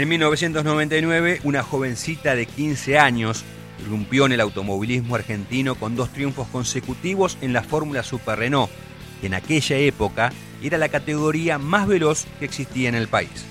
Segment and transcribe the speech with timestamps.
[0.00, 3.44] En 1999, una jovencita de 15 años
[3.84, 8.70] irrumpió en el automovilismo argentino con dos triunfos consecutivos en la Fórmula Super Renault,
[9.20, 10.32] que en aquella época
[10.62, 13.44] era la categoría más veloz que existía en el país.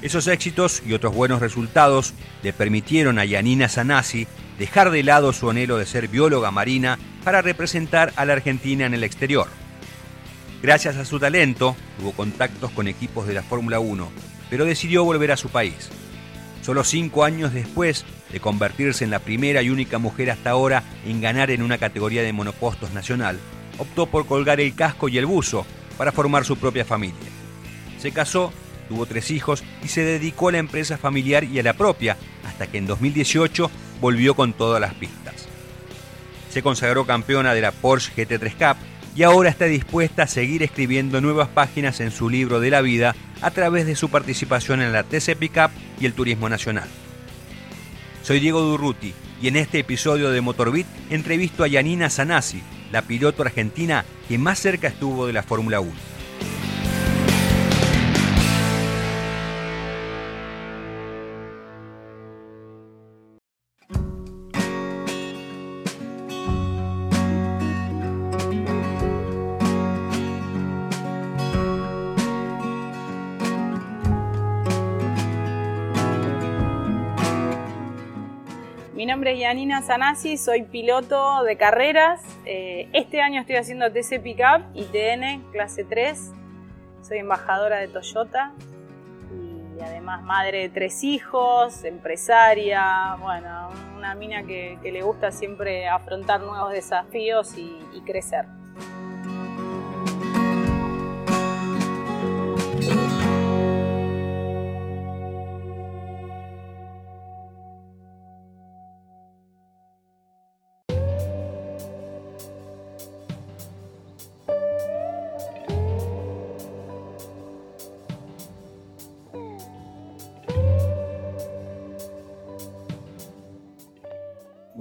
[0.00, 4.26] Esos éxitos y otros buenos resultados le permitieron a Yanina Sanasi
[4.58, 8.94] dejar de lado su anhelo de ser bióloga marina para representar a la Argentina en
[8.94, 9.48] el exterior.
[10.62, 14.10] Gracias a su talento, tuvo contactos con equipos de la Fórmula 1,
[14.50, 15.88] pero decidió volver a su país.
[16.62, 21.20] Solo cinco años después de convertirse en la primera y única mujer hasta ahora en
[21.20, 23.38] ganar en una categoría de monopostos nacional,
[23.78, 25.64] optó por colgar el casco y el buzo
[25.96, 27.16] para formar su propia familia.
[27.98, 28.52] Se casó,
[28.88, 32.66] tuvo tres hijos y se dedicó a la empresa familiar y a la propia, hasta
[32.66, 35.48] que en 2018 volvió con todas las pistas.
[36.50, 38.76] Se consagró campeona de la Porsche GT3 Cup
[39.16, 43.14] y ahora está dispuesta a seguir escribiendo nuevas páginas en su libro de la vida
[43.42, 46.88] a través de su participación en la TC Pickup y el Turismo Nacional.
[48.22, 53.42] Soy Diego Durruti y en este episodio de Motorbit entrevisto a Yanina Sanasi, la piloto
[53.42, 56.09] argentina que más cerca estuvo de la Fórmula 1.
[79.10, 82.22] Nombre es Yanina Sanasi, soy piloto de carreras.
[82.46, 86.32] Eh, este año estoy haciendo TC Pickup y TN clase 3.
[87.02, 88.52] Soy embajadora de Toyota
[89.32, 96.40] y además madre de tres hijos, empresaria, bueno, una mina que, le gusta siempre afrontar
[96.42, 98.59] nuevos desafíos y crecer.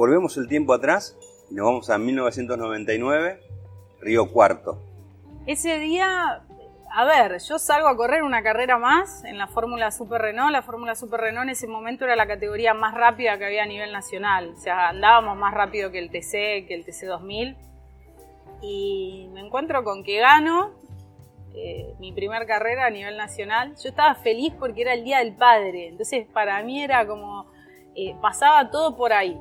[0.09, 1.15] Volvemos el tiempo atrás
[1.51, 3.39] y nos vamos a 1999,
[4.01, 4.81] Río Cuarto.
[5.45, 6.41] Ese día,
[6.91, 10.51] a ver, yo salgo a correr una carrera más en la Fórmula Super Renault.
[10.51, 13.67] La Fórmula Super Renault en ese momento era la categoría más rápida que había a
[13.67, 14.55] nivel nacional.
[14.57, 17.55] O sea, andábamos más rápido que el TC, que el TC 2000.
[18.63, 20.71] Y me encuentro con que gano
[21.53, 23.75] eh, mi primer carrera a nivel nacional.
[23.75, 25.89] Yo estaba feliz porque era el Día del Padre.
[25.89, 27.45] Entonces, para mí era como...
[27.95, 29.37] Eh, pasaba todo por ahí.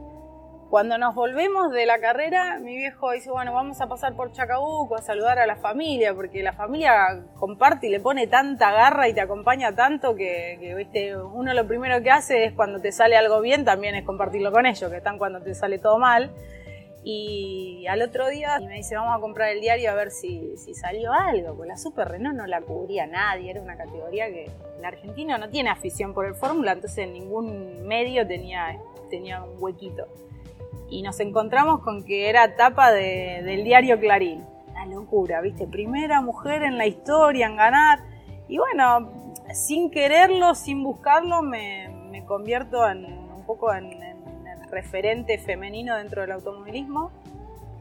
[0.71, 4.97] Cuando nos volvemos de la carrera, mi viejo dice, bueno, vamos a pasar por Chacabuco
[4.97, 9.15] a saludar a la familia, porque la familia comparte y le pone tanta garra y
[9.15, 11.17] te acompaña tanto que, ¿viste?
[11.17, 14.67] uno lo primero que hace es cuando te sale algo bien, también es compartirlo con
[14.67, 16.33] ellos, que están cuando te sale todo mal.
[17.03, 21.15] Y al otro día me dice, vamos a comprar el diario a ver si, salió
[21.15, 24.51] algo, porque la Super Renault no la cubría nadie, era una categoría que
[24.83, 29.55] la Argentina no tiene afición por el Fórmula, entonces en ningún medio tenía, tenía un
[29.63, 30.07] huequito
[30.91, 34.45] y nos encontramos con que era tapa del diario Clarín.
[34.71, 35.67] Una locura, ¿viste?
[35.67, 38.01] Primera mujer en la historia en ganar.
[38.49, 39.11] Y bueno,
[39.53, 46.33] sin quererlo, sin buscarlo, me, convierto en, un poco en, el referente femenino dentro del
[46.33, 47.11] automovilismo.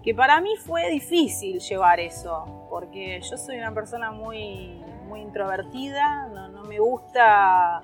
[0.03, 6.27] Que para mí fue difícil llevar eso, porque yo soy una persona muy, muy introvertida,
[6.27, 7.83] no, no me gusta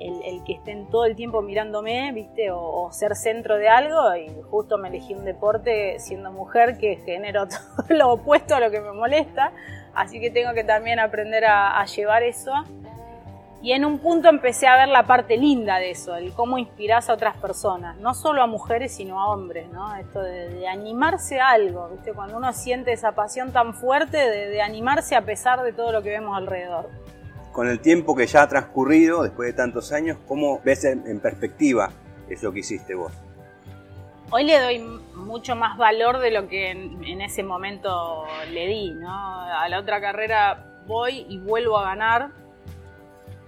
[0.00, 2.50] el, que estén todo el tiempo mirándome, ¿viste?
[2.50, 7.46] O, ser centro de algo y justo me elegí un deporte siendo mujer que genero
[7.76, 9.52] todo lo opuesto a lo que me molesta,
[9.94, 12.52] así que tengo que también aprender a, llevar eso.
[13.60, 17.10] Y en un punto empecé a ver la parte linda de eso, el cómo inspirás
[17.10, 19.96] a otras personas, no solo a mujeres, sino a hombres, ¿no?
[19.96, 22.12] Esto de, animarse a algo, ¿viste?
[22.12, 26.10] Cuando uno siente esa pasión tan fuerte de animarse a pesar de todo lo que
[26.10, 26.88] vemos alrededor
[27.58, 31.90] con el tiempo que ya ha transcurrido, después de tantos años, ¿cómo ves en, perspectiva
[32.28, 33.12] eso que hiciste vos?
[34.30, 34.78] Hoy le doy
[35.16, 39.10] mucho más valor de lo que en, ese momento le di, ¿no?
[39.10, 42.28] A la otra carrera voy y vuelvo a ganar.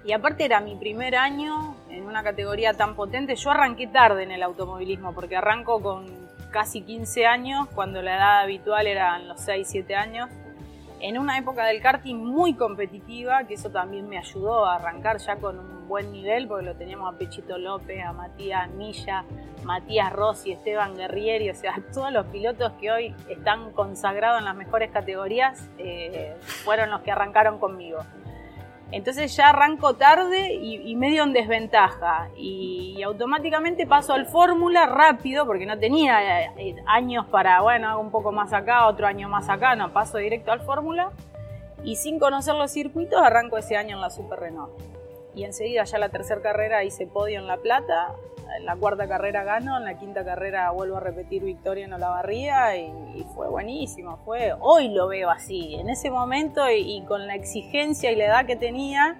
[0.04, 3.36] Y aparte era mi primer año en una categoría tan potente.
[3.36, 6.06] Yo arranqué tarde en el automovilismo porque arranco con
[6.50, 10.28] casi 15 años, cuando la edad habitual eran los 6, 7 años
[11.00, 15.36] en una época del karting muy competitiva, que eso también me ayudó a arrancar ya
[15.36, 19.24] con un buen nivel, porque lo teníamos a Pechito López, a Matías Milla,
[19.64, 24.56] Matías Rossi, Esteban Guerrieri, o sea, todos los pilotos que hoy están consagrados en las
[24.56, 27.98] mejores categorías eh, fueron los que arrancaron conmigo.
[28.92, 32.28] Entonces ya arranco tarde y, medio en desventaja.
[32.36, 38.10] Y, automáticamente paso al fórmula rápido, porque no tenía eh, años para, bueno, hago un
[38.10, 41.10] poco más acá, otro año más acá, no, paso directo al fórmula.
[41.82, 44.72] Y sin conocer los circuitos, arranco ese año en la Super Renault.
[45.34, 48.14] Y enseguida ya la tercera carrera hice podio en La Plata
[48.56, 52.76] en la cuarta carrera gano, en la quinta carrera vuelvo a repetir victoria en Olavarría
[52.76, 54.18] y, y fue buenísimo.
[54.24, 58.46] Fue, hoy lo veo así, en ese momento y, con la exigencia y la edad
[58.46, 59.16] que tenía,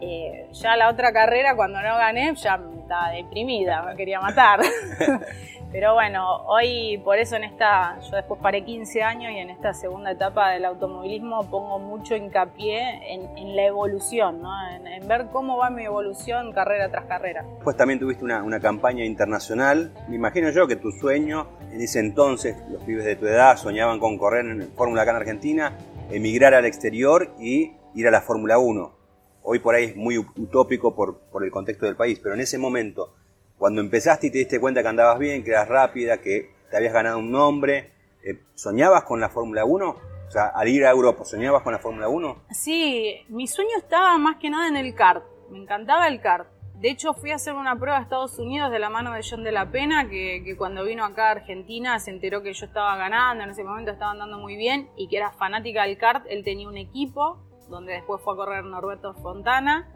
[0.00, 4.60] eh, ya la otra carrera cuando no gané ya estaba deprimida, me quería matar.
[5.72, 9.72] Pero bueno, hoy por eso en esta, yo después paré 15 años y en esta
[9.72, 14.50] segunda etapa del automovilismo pongo mucho hincapié en, la evolución, ¿no?
[14.68, 17.46] en, ver cómo va mi evolución carrera tras carrera.
[17.64, 22.00] Pues también tuviste una, una campaña internacional, me imagino yo que tu sueño, en ese
[22.00, 25.78] entonces los pibes de tu edad soñaban con correr en Fórmula Acá en Argentina,
[26.10, 28.92] emigrar al exterior y ir a la Fórmula 1.
[29.42, 32.58] Hoy por ahí es muy utópico por, por el contexto del país, pero en ese
[32.58, 33.14] momento
[33.62, 36.92] cuando empezaste y te diste cuenta que andabas bien, que eras rápida, que te habías
[36.92, 37.92] ganado un nombre,
[38.24, 39.88] eh, ¿soñabas con la Fórmula 1?
[39.88, 42.46] O sea, al ir a Europa, ¿soñabas con la Fórmula 1?
[42.50, 45.22] Sí, mi sueño estaba más que nada en el kart.
[45.48, 46.48] Me encantaba el kart.
[46.74, 49.44] De hecho, fui a hacer una prueba a Estados Unidos de la mano de John
[49.44, 52.96] de la Pena, que, que, cuando vino acá a Argentina se enteró que yo estaba
[52.96, 56.26] ganando, en ese momento estaba andando muy bien y que era fanática del kart.
[56.28, 57.38] Él tenía un equipo
[57.68, 59.88] donde después fue a correr Norberto Fontana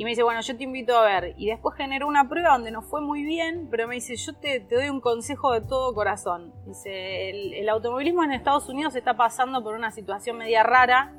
[0.00, 1.34] y me dice, bueno, yo te invito a ver.
[1.36, 4.60] Y después generó una prueba donde nos fue muy bien, pero me dice, yo te,
[4.60, 6.54] doy un consejo de todo corazón.
[6.64, 11.12] Dice, el, automovilismo en Estados Unidos está pasando por una situación media rara.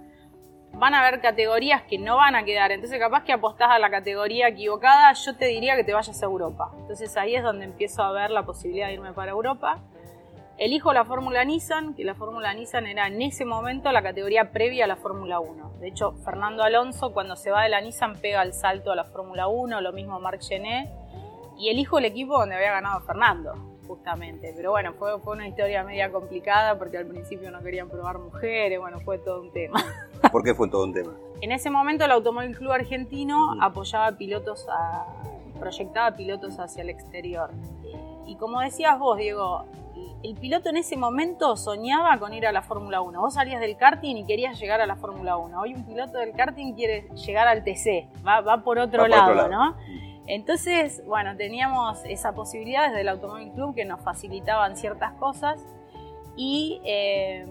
[0.73, 2.71] Van a haber categorías que no van a quedar.
[2.71, 6.25] Entonces, capaz que apostás a la categoría equivocada, yo te diría que te vayas a
[6.25, 6.71] Europa.
[6.79, 9.79] Entonces, ahí es donde empiezo a ver la posibilidad de irme para Europa.
[10.61, 14.85] Elijo la Fórmula Nissan, que la Fórmula Nissan era en ese momento la categoría previa
[14.85, 15.79] a la Fórmula 1.
[15.79, 19.05] De hecho, Fernando Alonso cuando se va de la Nissan pega el salto a la
[19.05, 20.87] Fórmula 1, lo mismo Marc Gené,
[21.57, 23.55] y elijo el equipo donde había ganado Fernando,
[23.87, 24.53] justamente.
[24.55, 28.79] Pero bueno, fue, fue una historia media complicada porque al principio no querían probar mujeres,
[28.79, 29.83] bueno, fue todo un tema.
[30.31, 31.13] ¿Por qué fue todo un tema?
[31.41, 35.07] En ese momento el Automóvil Club Argentino apoyaba pilotos a,
[35.59, 37.49] proyectaba pilotos hacia el exterior.
[38.27, 39.65] Y como decías vos, Diego,
[40.23, 43.19] el piloto en ese momento soñaba con ir a la Fórmula 1.
[43.19, 45.59] Vos salías del karting y querías llegar a la Fórmula 1.
[45.59, 49.75] Hoy un piloto del karting quiere llegar al TC, va, por, otro, lado, ¿no?
[50.27, 55.59] Entonces, bueno, teníamos esa posibilidad desde el Automóvil Club que nos facilitaban ciertas cosas
[56.35, 57.47] y eh,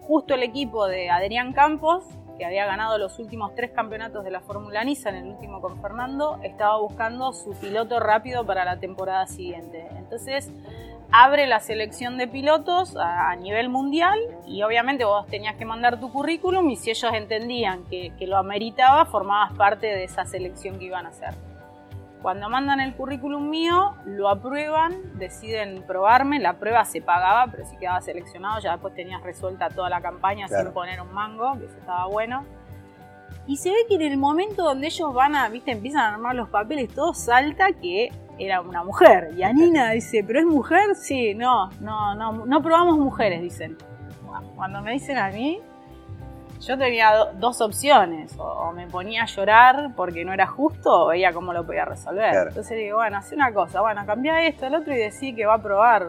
[0.00, 2.04] justo el equipo de Adrián Campos,
[2.36, 6.38] que había ganado los últimos tres campeonatos de la Fórmula Nissan, el último con Fernando,
[6.42, 9.86] estaba buscando su piloto rápido para la temporada siguiente.
[9.96, 10.50] Entonces,
[11.12, 16.12] abre la selección de pilotos a, nivel mundial y obviamente vos tenías que mandar tu
[16.12, 21.06] currículum y si ellos entendían que, lo ameritaba, formabas parte de esa selección que iban
[21.06, 21.34] a hacer.
[22.22, 27.76] Cuando mandan el currículum mío, lo aprueban, deciden probarme, la prueba se pagaba, pero si
[27.76, 31.76] quedaba seleccionado ya después tenías resuelta toda la campaña sin poner un mango, que eso
[31.78, 32.44] estaba bueno.
[33.46, 36.34] Y se ve que en el momento donde ellos van a, viste, empiezan a armar
[36.34, 39.30] los papeles, todo salta que era una mujer.
[39.36, 40.94] Y Anina dice, ¿pero es mujer?
[40.96, 43.76] Sí, no, no, no, no probamos mujeres, dicen.
[44.54, 45.60] Cuando me dicen a mí,
[46.60, 51.32] yo tenía dos opciones, o, me ponía a llorar porque no era justo, o veía
[51.32, 52.48] cómo lo podía resolver.
[52.48, 55.54] Entonces digo, bueno, hace una cosa, bueno, cambia esto, el otro y decí que va
[55.54, 56.08] a probar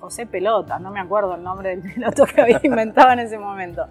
[0.00, 3.86] José Pelota, no me acuerdo el nombre del piloto que había inventado en ese momento.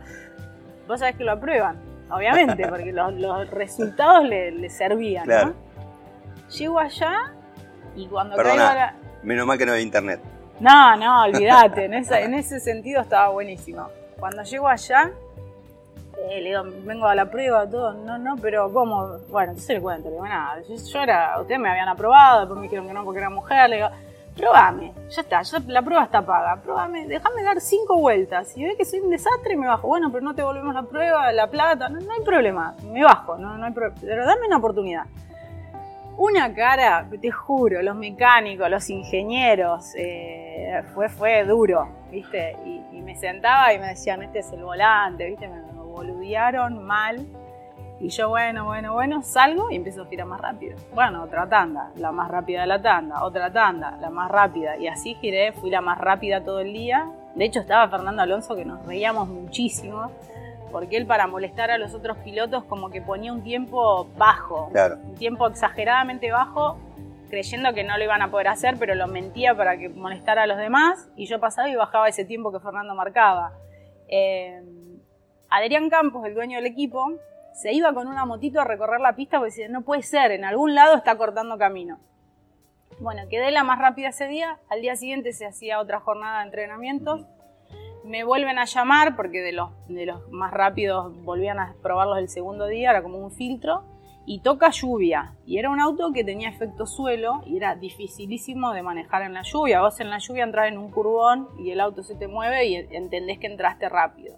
[0.88, 1.77] Vos sabés que lo aprueban,
[2.10, 5.53] obviamente, porque los, resultados le, servían, ¿no?
[6.50, 7.33] Llego allá
[7.95, 10.19] y cuando Perdona, Menos mal que no hay internet.
[10.60, 11.86] No, no, olvídate.
[11.86, 13.88] en, en ese sentido estaba buenísimo.
[14.19, 15.12] Cuando llego allá,
[16.30, 17.94] eh, le digo, vengo a la prueba, todo.
[17.94, 19.18] No, no, pero ¿cómo?
[19.30, 20.10] Bueno, entonces le cuento.
[20.10, 23.20] Le digo, nada, yo, era, ustedes me habían aprobado, después me dijeron que no porque
[23.20, 23.70] era mujer.
[23.70, 23.89] Le digo,
[24.36, 26.62] probame, ya está, la prueba está paga.
[26.62, 28.48] Probame, déjame dar cinco vueltas.
[28.48, 29.88] Si ve que soy un desastre, me bajo.
[29.88, 33.58] Bueno, pero no te volvemos la prueba, la plata, no, hay problema, me bajo, no,
[33.58, 34.00] no hay problema.
[34.01, 35.06] Pero dame una oportunidad
[36.18, 42.56] una cara, te juro, los mecánicos, los ingenieros, eh, fue, fue duro, ¿viste?
[42.65, 45.46] Y, me sentaba y me decían, este es el volante, ¿viste?
[45.50, 47.25] Me, boludearon mal.
[48.00, 50.75] Y yo, bueno, bueno, bueno, salgo y empiezo a girar más rápido.
[50.93, 54.75] Bueno, otra tanda, la más rápida de la tanda, otra tanda, la más rápida.
[54.77, 57.07] Y así giré, fui la más rápida todo el día.
[57.35, 60.12] De hecho, estaba Fernando Alonso, que nos reíamos muchísimo
[60.73, 64.71] porque él para molestar a los otros pilotos como que ponía un tiempo bajo,
[65.05, 66.79] un tiempo exageradamente bajo,
[67.29, 70.47] creyendo que no lo iban a poder hacer, pero lo mentía para que molestara a
[70.47, 73.53] los demás y yo pasaba y bajaba ese tiempo que Fernando marcaba.
[74.07, 74.63] Eh,
[75.55, 77.12] Adrián Campos, el dueño del equipo,
[77.53, 80.45] se iba con una motito a recorrer la pista porque decía, no puede ser, en
[80.45, 82.00] algún lado está cortando camino.
[83.00, 86.45] Bueno, quedé la más rápida ese día, al día siguiente se hacía otra jornada de
[86.45, 87.27] entrenamientos,
[88.03, 89.69] me vuelven a llamar porque de los,
[90.31, 93.83] más rápidos volvían a probarlos el segundo día, era como un filtro,
[94.25, 95.36] y toca lluvia.
[95.45, 99.43] Y era un auto que tenía efecto suelo y era dificilísimo de manejar en la
[99.43, 99.81] lluvia.
[99.81, 102.75] Vos en la lluvia entras en un curvón y el auto se te mueve y
[102.75, 104.36] entendés que entraste rápido,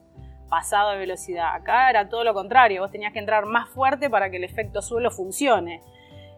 [0.55, 1.53] pasado de velocidad.
[1.53, 4.81] Acá era todo lo contrario, vos tenías que entrar más fuerte para que el efecto
[4.81, 5.81] suelo funcione.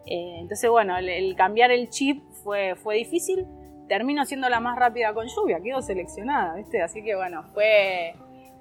[0.08, 3.46] Eh, entonces, bueno, el, cambiar el chip fue, fue difícil.
[3.88, 6.82] Termino siendo la más rápida con lluvia, quedo seleccionada, ¿viste?
[6.82, 8.16] Así que bueno, fue,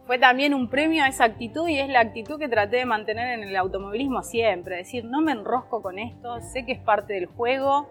[0.05, 3.39] fue también un premio a esa actitud y es la actitud que traté de mantener
[3.39, 4.77] en el automovilismo siempre.
[4.77, 7.89] Decir, no me enrosco con esto, sé que es parte del juego,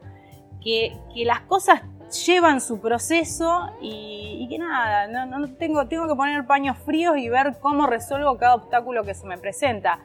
[0.63, 1.81] que, que las cosas
[2.11, 7.29] llevan su proceso y, que nada, no, no, tengo, tengo que poner paños fríos y
[7.29, 9.99] ver cómo resuelvo cada obstáculo que se me presenta.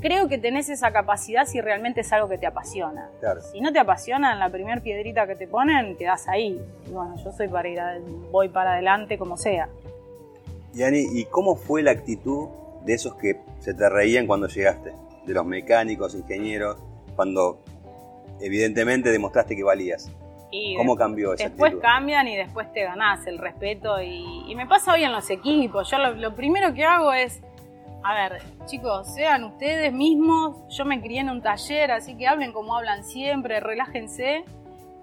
[0.00, 3.10] Creo que tenés esa capacidad si realmente es algo que te apasiona.
[3.50, 6.60] Si no te apasiona, en la primera piedrita que te ponen, quedás ahí.
[6.86, 7.80] Y bueno, yo soy para ir,
[8.30, 9.68] voy para adelante como sea.
[10.72, 12.48] Yani, ¿y cómo fue la actitud
[12.84, 14.92] de esos que se te reían cuando llegaste?
[15.26, 16.76] De los mecánicos, ingenieros,
[17.16, 17.58] cuando
[18.40, 20.12] evidentemente demostraste que valías.
[20.76, 24.00] ¿Cómo cambió esa Después cambian y después te ganás el respeto.
[24.02, 25.90] Y, me pasa hoy en los equipos.
[25.90, 27.42] Yo lo, primero que hago es,
[28.02, 30.56] a ver, chicos, sean ustedes mismos.
[30.70, 34.44] Yo me crié en un taller, así que hablen como hablan siempre, relájense.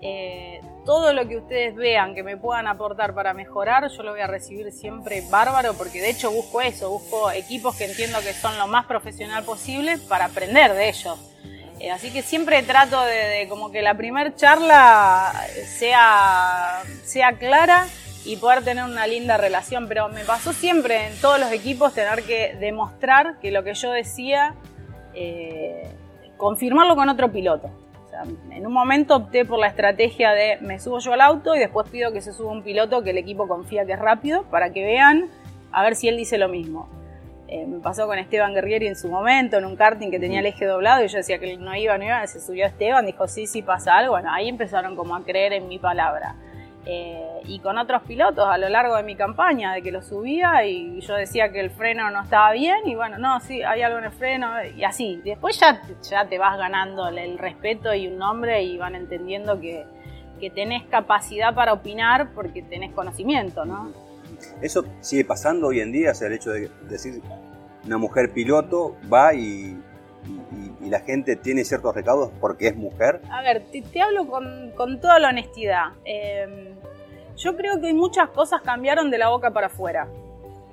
[0.02, 4.20] Eh, todo lo que ustedes vean que me puedan aportar para mejorar, yo lo voy
[4.20, 8.58] a recibir siempre bárbaro, porque de hecho busco eso, busco equipos que entiendo que son
[8.60, 11.18] lo más profesional posible para aprender de ellos.
[11.86, 15.32] Eh, así que siempre trato de, como que la primer charla
[15.78, 17.86] sea, sea clara
[18.26, 22.24] y poder tener una linda relación, pero me pasó siempre en todos los equipos tener
[22.24, 24.56] que demostrar que lo que yo decía,
[25.14, 25.88] eh,
[26.38, 27.70] confirmarlo con otro piloto
[28.52, 31.88] en un momento opté por la estrategia de me subo yo al auto y después
[31.90, 34.84] pido que se suba un piloto que el equipo confía que es rápido para que
[34.84, 35.30] vean
[35.72, 36.88] a ver si él dice lo mismo.
[37.48, 40.48] Eh, me pasó con Esteban Guerrieri en su momento, en un karting que tenía el
[40.48, 43.46] eje doblado y yo decía que no iba, no iba, se subió Esteban, dijo sí,
[43.46, 46.36] sí pasa algo, bueno, ahí empezaron como a creer en mi palabra.
[46.88, 50.66] Eh, y con otros pilotos a lo largo de mi campaña, de que lo subía
[50.66, 53.98] y yo decía que el freno no estaba bien y bueno, no, sí, hay algo
[54.00, 55.22] en el freno y así.
[55.24, 59.86] Después ya, ya te vas ganando el respeto y un nombre y van entendiendo que,
[60.40, 64.05] que tenés capacidad para opinar porque tenés conocimiento, ¿no?
[64.62, 67.22] Eso sigue pasando hoy en día, o sea, el hecho de decir
[67.86, 69.78] una mujer piloto va y,
[70.82, 73.22] la gente tiene ciertos recaudos porque es mujer?
[73.32, 75.94] A ver, te, hablo con, toda la honestidad.
[76.04, 76.74] Eh,
[77.36, 80.08] yo creo que muchas cosas cambiaron de la boca para afuera.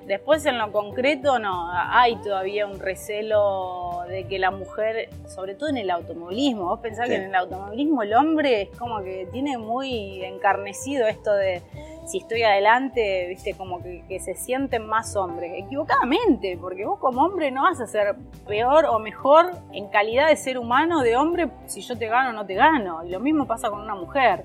[0.05, 5.69] Después en lo concreto no, hay todavía un recelo de que la mujer, sobre todo
[5.69, 9.57] en el automovilismo, vos pensás que en el automovilismo el hombre es como que tiene
[9.57, 11.61] muy encarnecido esto de
[12.05, 15.53] si estoy adelante, viste, como que, que se sienten más hombres.
[15.55, 20.35] Equivocadamente, porque vos como hombre no vas a ser peor o mejor en calidad de
[20.35, 23.05] ser humano, de hombre, si yo te gano o no te gano.
[23.05, 24.43] Y lo mismo pasa con una mujer.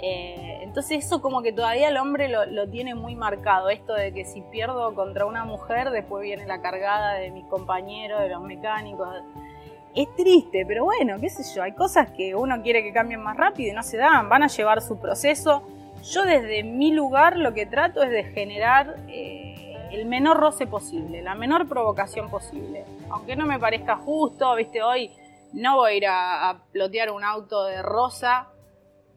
[0.00, 4.24] Eh, entonces eso como que todavía el hombre lo, tiene muy marcado, esto de que
[4.24, 9.08] si pierdo contra una mujer, después viene la cargada de mis compañeros, de los mecánicos.
[9.94, 13.36] Es triste, pero bueno, qué sé yo, hay cosas que uno quiere que cambien más
[13.36, 15.64] rápido y no se dan, van a llevar su proceso.
[16.04, 21.22] Yo desde mi lugar lo que trato es de generar eh, el menor roce posible,
[21.22, 22.84] la menor provocación posible.
[23.10, 25.10] Aunque no me parezca justo, viste, hoy
[25.52, 28.48] no voy a ir a, a plotear un auto de rosa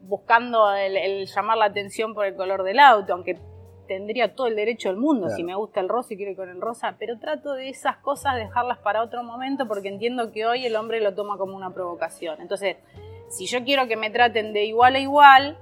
[0.02, 3.38] buscando el, llamar la atención por el color del auto, aunque
[3.86, 6.48] tendría todo el derecho del mundo si me gusta el rosa y quiero ir con
[6.48, 10.64] el rosa, pero trato de esas cosas dejarlas para otro momento porque entiendo que hoy
[10.64, 12.40] el hombre lo toma como una provocación.
[12.40, 12.76] Entonces,
[13.28, 15.58] si yo quiero que me traten de igual a igual,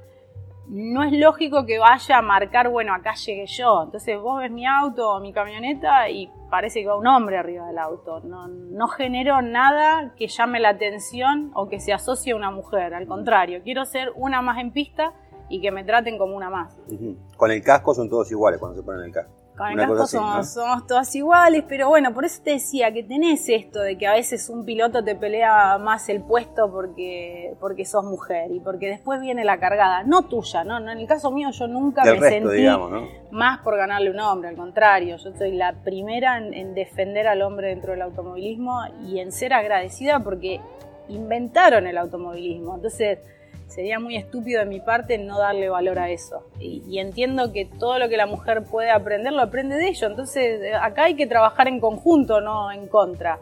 [0.70, 3.82] no es lógico que vaya a marcar, bueno, acá llegué yo.
[3.84, 7.66] Entonces vos ves mi auto o mi camioneta y parece que va un hombre arriba
[7.66, 8.20] del auto.
[8.20, 12.94] No, no genero nada que llame la atención o que se asocie a una mujer.
[12.94, 15.12] Al contrario, quiero ser una más en pista
[15.48, 16.80] y que me traten como una más.
[17.36, 19.39] Con el casco son todos iguales cuando se ponen el casco.
[19.60, 20.06] Con el casco
[20.42, 24.12] somos, todas iguales, pero bueno, por eso te decía que tenés esto de que a
[24.12, 29.20] veces un piloto te pelea más el puesto porque, porque sos mujer y porque después
[29.20, 30.78] viene la cargada, no tuya, ¿no?
[30.78, 32.66] En el caso mío yo nunca me sentí
[33.30, 37.42] más por ganarle un hombre, al contrario, yo soy la primera en, en defender al
[37.42, 40.60] hombre dentro del automovilismo y en ser agradecida porque
[41.08, 42.76] inventaron el automovilismo.
[42.76, 43.18] Entonces,
[43.70, 46.46] sería muy estúpido de mi parte no darle valor a eso.
[46.58, 50.08] Y, entiendo que todo lo que la mujer puede aprender lo aprende de ello.
[50.08, 53.38] Entonces acá hay que trabajar en conjunto, no en contra.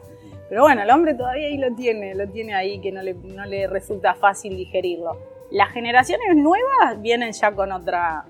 [0.48, 3.44] Pero bueno, el hombre todavía ahí lo tiene, lo tiene ahí que no le, no
[3.44, 5.18] le resulta fácil digerirlo.
[5.50, 8.24] Las generaciones nuevas vienen ya con otra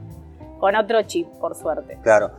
[0.58, 1.98] con otro chip, por suerte.
[2.02, 2.32] Claro,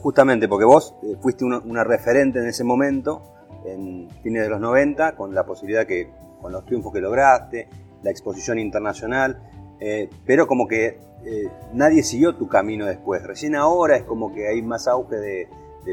[0.00, 3.22] justamente porque vos eh, fuiste una, referente en ese momento,
[3.64, 6.10] en fines de los 90, con la posibilidad que,
[6.40, 7.68] con los triunfos que lograste,
[8.02, 9.42] la exposición internacional,
[9.80, 13.22] eh, pero como que eh, nadie siguió tu camino después.
[13.22, 15.48] Recién ahora es como que hay más auge de,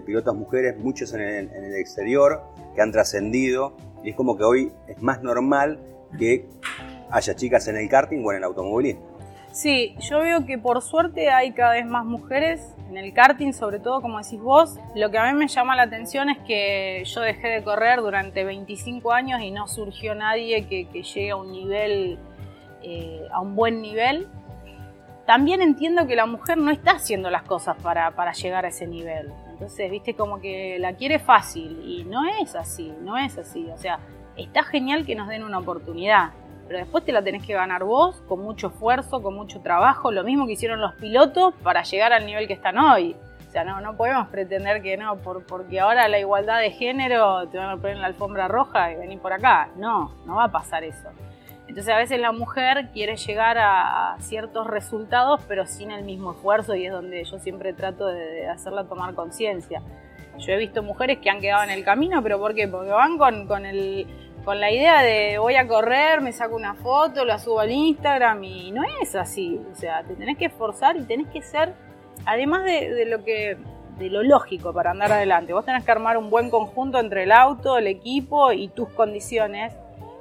[0.06, 2.42] pilotas mujeres, muchos en el, exterior,
[2.76, 5.80] que han trascendido, y es como que hoy es más normal
[6.20, 6.50] que
[7.10, 9.15] haya chicas en el karting o en el automovilismo.
[9.56, 13.80] Sí, yo veo que por suerte hay cada vez más mujeres en el karting, sobre
[13.80, 14.78] todo como decís vos.
[14.96, 18.44] Lo que a mí me llama la atención es que yo dejé de correr durante
[18.44, 22.20] 25 años y no surgió nadie que, llegue a un nivel,
[22.84, 24.28] eh, a un buen nivel
[25.26, 29.32] también entiendo que la mujer no está haciendo las cosas para, llegar a ese nivel.
[29.50, 33.68] Entonces, viste, como que la quiere fácil y no es así, no es así.
[33.74, 34.00] O sea,
[34.38, 36.32] está genial que nos den una oportunidad,
[36.68, 40.24] pero después te la tenés que ganar vos con mucho esfuerzo, con mucho trabajo, lo
[40.24, 43.16] mismo que hicieron los pilotos para llegar al nivel que están hoy.
[43.48, 47.48] O sea, no, no podemos pretender que no, por, porque ahora la igualdad de género
[47.50, 49.70] te van a poner en la alfombra roja y venir por acá.
[49.78, 51.10] No, no va a pasar eso.
[51.68, 56.76] Entonces a veces la mujer quiere llegar a ciertos resultados pero sin el mismo esfuerzo
[56.76, 59.82] y es donde yo siempre trato de hacerla tomar conciencia.
[60.38, 62.68] Yo he visto mujeres que han quedado en el camino, pero ¿por qué?
[62.68, 64.06] Porque van con, con, el,
[64.46, 68.44] con la idea de voy a correr, me saco una foto, la subo al Instagram
[68.44, 69.60] y no es así.
[69.72, 71.74] O sea, te tenés que esforzar y tenés que ser,
[72.26, 73.58] además de, lo que
[73.98, 75.52] de lo lógico para andar adelante.
[75.52, 79.74] Vos tenés que armar un buen conjunto entre el auto, el equipo y tus condiciones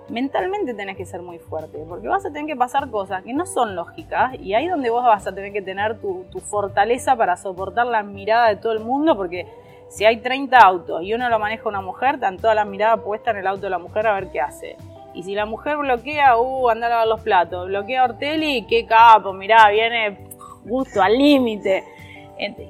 [0.09, 3.47] mentalmente tenés que ser muy fuerte, porque vas a tener que pasar cosas que no
[3.47, 7.87] son lógicas y ahí donde vos vas a tener que tener tu, fortaleza para soportar
[7.87, 9.47] la mirada de todo el mundo, porque
[9.95, 13.35] si hay 30 autos y uno lo maneja una mujer, están todas las miradas puestas
[13.35, 14.76] en el auto de la mujer a ver qué hace.
[15.15, 18.87] Y si la mujer bloquea, uh, anda a lavar los platos, bloquea a Ortelli, qué
[18.87, 20.26] capo, mirá, viene
[20.65, 21.85] gusto al límite.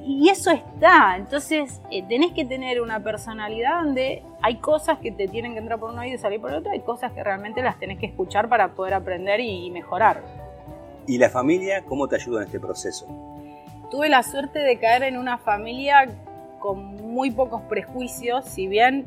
[0.04, 5.26] Y eso está, entonces eh, tenés que tener una personalidad donde hay cosas que te
[5.26, 7.62] tienen que entrar por un oído y salir por el otro, hay cosas que realmente
[7.62, 10.20] las tenés que escuchar para poder aprender y mejorar.
[11.06, 13.06] ¿Y la familia cómo te ayuda en este proceso?
[13.90, 16.06] Tuve la suerte de caer en una familia
[16.64, 19.04] con muy pocos prejuicios, si bien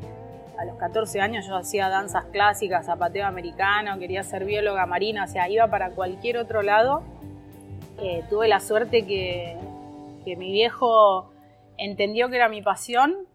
[0.60, 5.26] a los 14 años yo hacía danzas clásicas, zapateo americano, quería ser bióloga marina, o
[5.26, 7.02] sea, iba para cualquier otro lado.
[8.00, 9.56] Eh, tuve la suerte que
[10.24, 11.32] mi viejo
[11.78, 13.26] entendió que era mi pasión,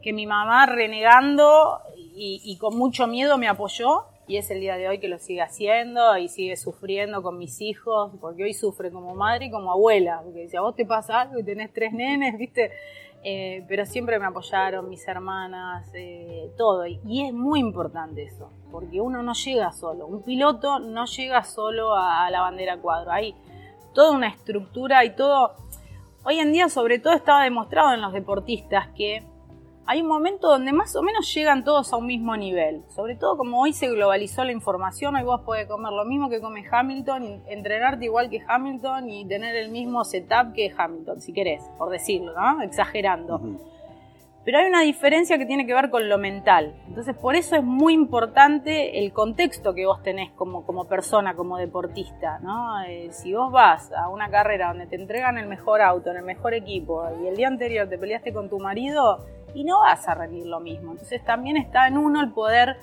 [0.00, 4.88] que mi mamá renegando y, con mucho miedo me apoyó y es el día de
[4.88, 9.14] hoy que lo sigue haciendo y sigue sufriendo con mis hijos, porque hoy sufre como
[9.14, 12.38] madre y como abuela, porque si a vos te pasa algo y tenés tres nenes,
[12.38, 12.70] viste,
[13.22, 19.00] eh, pero siempre me apoyaron mis hermanas, eh, todo, y es muy importante eso, porque
[19.00, 23.34] uno no llega solo, un piloto no llega solo a, a la bandera cuadro, hay
[23.94, 25.54] toda una estructura y todo.
[26.24, 29.22] Hoy en día sobre todo estaba demostrado en los deportistas que
[29.86, 32.82] hay un momento donde más o menos llegan todos a un mismo nivel.
[32.88, 36.40] Sobre todo como hoy se globalizó la información, hoy vos podés comer lo mismo que
[36.40, 41.62] come Hamilton, entrenarte igual que Hamilton y tener el mismo setup que Hamilton, si querés,
[41.78, 42.62] por decirlo, ¿no?
[42.62, 43.40] Exagerando.
[44.42, 46.74] Pero hay una diferencia que tiene que ver con lo mental.
[46.88, 51.58] Entonces, por eso es muy importante el contexto que vos tenés como, como persona, como
[51.58, 52.38] deportista.
[52.38, 52.82] ¿no?
[52.84, 56.24] Eh, si vos vas a una carrera donde te entregan el mejor auto, en el
[56.24, 59.18] mejor equipo, y el día anterior te peleaste con tu marido,
[59.54, 60.92] y no vas a rendir lo mismo.
[60.92, 62.76] Entonces, también está en uno el poder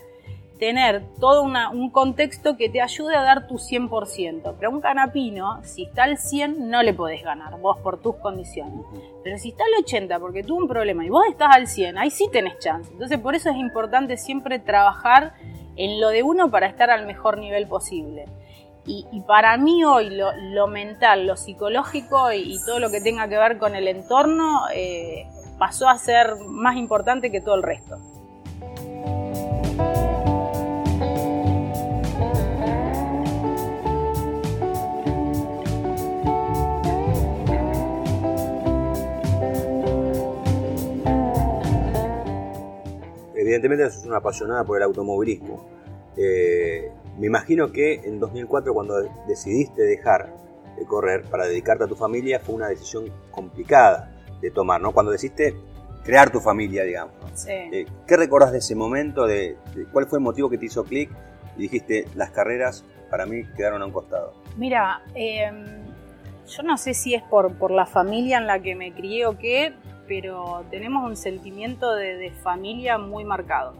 [0.58, 4.56] tener todo un contexto que te ayude a dar tu 100%.
[4.60, 8.86] Pero un canapino, si está al 100, no le podés ganar, vos por tus condiciones.
[9.24, 12.10] Pero si está al 80 porque tuvo un problema y vos estás al 100, ahí
[12.10, 12.92] sí tenés chance.
[12.92, 15.34] Entonces por eso es importante siempre trabajar
[15.76, 18.26] en lo de uno para estar al mejor nivel posible.
[18.90, 23.58] Y, para mí hoy lo, mental, lo psicológico y, todo lo que tenga que ver
[23.58, 25.28] con el entorno eh,
[25.58, 27.98] pasó a ser más importante que todo el resto.
[43.40, 45.66] evidentemente sos una apasionada por el automovilismo.
[46.18, 50.36] Eh, me imagino que en 2004 cuando decidiste dejar
[50.78, 54.92] de correr para dedicarte a tu familia fue una decisión complicada de tomar, ¿no?
[54.92, 55.56] Cuando decidiste
[56.04, 57.14] crear tu familia, digamos.
[57.48, 59.26] Eh, ¿Qué recordás de ese momento?
[59.26, 59.58] De,
[59.92, 61.10] ¿Cuál fue el motivo que te hizo clic
[61.58, 64.34] y dijiste las carreras para mí quedaron a un costado?
[64.56, 65.66] Mira, em,
[66.48, 69.38] yo no sé si es por, por la familia en la que me crié o
[69.38, 69.74] qué,
[70.08, 73.74] pero tenemos un sentimiento de, familia muy marcado.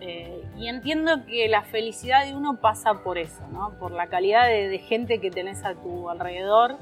[0.00, 3.70] eh, y entiendo que la felicidad de uno pasa por eso, ¿no?
[3.78, 6.76] Por la calidad de, gente que tenés a tu alrededor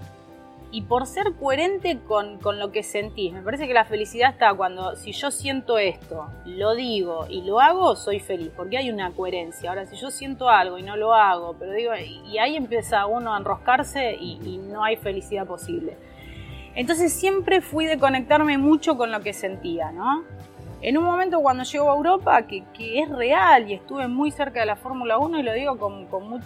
[0.72, 3.34] y por ser coherente con, con, lo que sentís.
[3.34, 7.60] Me parece que la felicidad está cuando, si yo siento esto, lo digo y lo
[7.60, 9.68] hago, soy feliz, porque hay una coherencia.
[9.68, 13.34] Ahora, si yo siento algo y no lo hago, pero digo, y ahí empieza uno
[13.34, 14.32] a enroscarse y,
[14.62, 15.98] no hay felicidad posible.
[16.74, 20.24] Entonces siempre fui de conectarme mucho con lo que sentía, ¿no?
[20.80, 24.66] En un momento cuando llego a Europa, que, es real y estuve muy cerca de
[24.66, 26.40] la Fórmula 1 y lo digo con, con,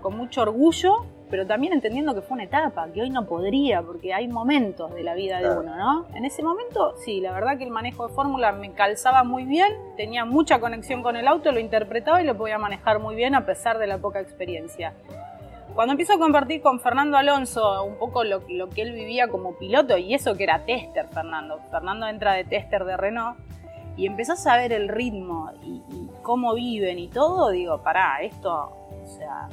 [0.00, 4.12] con mucho orgullo, pero también entendiendo que fue una etapa, que hoy no podría, porque
[4.12, 6.04] hay momentos de la vida de uno, ¿no?
[6.14, 9.72] En ese momento, sí, la verdad que el manejo de Fórmula me calzaba muy bien,
[9.96, 13.46] tenía mucha conexión con el auto, lo interpretaba y lo podía manejar muy bien a
[13.46, 14.92] pesar de la poca experiencia.
[15.74, 19.56] Cuando empiezo a compartir con Fernando Alonso un poco lo, lo que él vivía como
[19.56, 23.38] piloto, y eso que era tester, Fernando, Fernando entra de tester de Renault,
[23.96, 25.80] y empezás a ver el ritmo y,
[26.22, 29.48] cómo viven y todo, digo, pará, esto, o sea,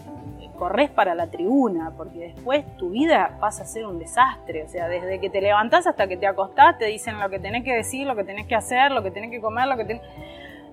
[0.58, 4.64] corres para la tribuna, porque después tu vida pasa a ser un desastre.
[4.64, 7.64] O sea, desde que te levantás hasta que te acostás, te dicen lo que tenés
[7.64, 10.04] que decir, lo que tenés que hacer, lo que tenés que comer, lo que tenés.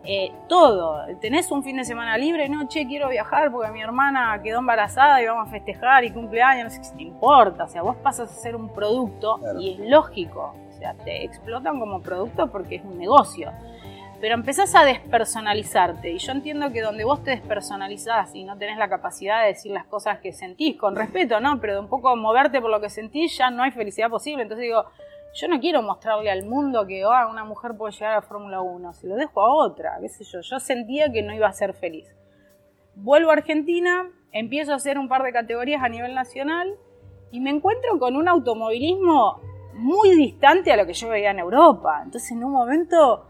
[0.08, 1.04] Eh, todo.
[1.20, 5.20] Tenés un fin de semana libre, no, che, quiero viajar porque mi hermana quedó embarazada
[5.20, 7.64] y vamos a festejar y cumpleaños, no sé qué te importa.
[7.64, 10.54] O sea, vos pasas a ser un producto y es lógico.
[10.68, 13.50] O sea, te explotan como producto porque es un negocio.
[14.20, 16.10] Pero empezás a despersonalizarte.
[16.10, 19.72] Y yo entiendo que donde vos te despersonalizás y no tenés la capacidad de decir
[19.72, 21.60] las cosas que sentís, con respeto, ¿no?
[21.60, 24.42] Pero de un poco moverte por lo que sentís, ya no hay felicidad posible.
[24.42, 24.86] Entonces digo,
[25.34, 28.94] yo no quiero mostrarle al mundo que oh, una mujer puede llegar a Fórmula 1.
[28.94, 30.40] Si lo dejo a otra, qué sé yo.
[30.40, 32.06] Yo sentía que no iba a ser feliz.
[32.94, 36.74] Vuelvo a Argentina, empiezo a hacer un par de categorías a nivel nacional
[37.30, 39.42] y me encuentro con un automovilismo
[39.74, 42.00] muy distante a lo que yo veía en Europa.
[42.02, 43.26] Entonces en un momento,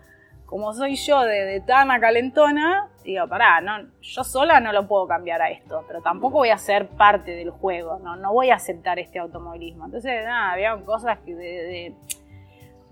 [0.46, 5.06] como soy yo de, de tan calentona, digo, pará, no, yo sola no lo puedo
[5.06, 8.54] cambiar a esto, pero tampoco voy a ser parte del juego, no, no voy a
[8.54, 9.86] aceptar este automovilismo.
[9.86, 11.94] Entonces, nada, había cosas que de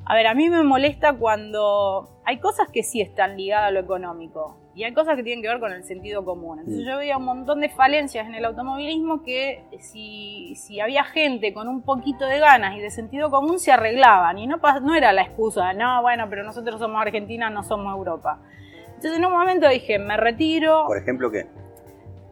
[0.07, 3.81] a ver, a mí me molesta cuando hay cosas que sí están ligadas a lo
[3.81, 6.59] económico y hay cosas que tienen que ver con el sentido común.
[6.59, 11.55] Entonces yo veía un montón de falencias en el automovilismo que si, si había gente
[11.55, 15.13] con un poquito de ganas y de sentido común se arreglaban y no, no era
[15.13, 18.41] la excusa, no, bueno, pero nosotros somos Argentina, no somos Europa.
[18.87, 20.85] Entonces en un momento dije, me retiro.
[20.87, 21.47] ¿Por ejemplo qué?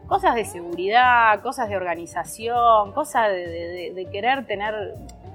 [0.07, 4.75] Cosas de seguridad, cosas de organización, cosas de querer tener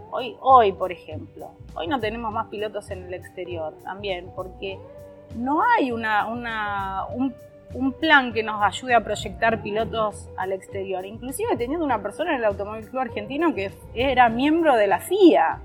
[0.09, 4.79] Hoy, hoy, por ejemplo, hoy no tenemos más pilotos en el exterior también, porque
[5.35, 7.33] no hay una, un,
[7.99, 11.05] plan que nos ayude a proyectar pilotos al exterior.
[11.05, 15.59] Inclusive teniendo una persona en el Automóvil Club Argentino que era miembro de la FIA.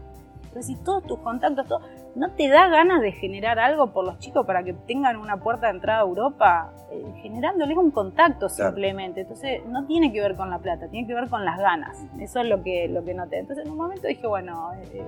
[0.45, 1.81] Entonces, todos tus contactos, todo,
[2.15, 5.69] ¿no te da ganas de generar algo por los chicos para que tengan una puerta
[5.69, 6.73] de entrada a Europa?
[6.91, 9.23] Eh, generándoles un contacto simplemente.
[9.23, 11.97] Entonces, no tiene que ver con la plata, tiene que ver con las ganas.
[12.21, 13.39] Eso es lo que, lo que noté.
[13.39, 15.03] Entonces, en un momento dije, bueno, eh,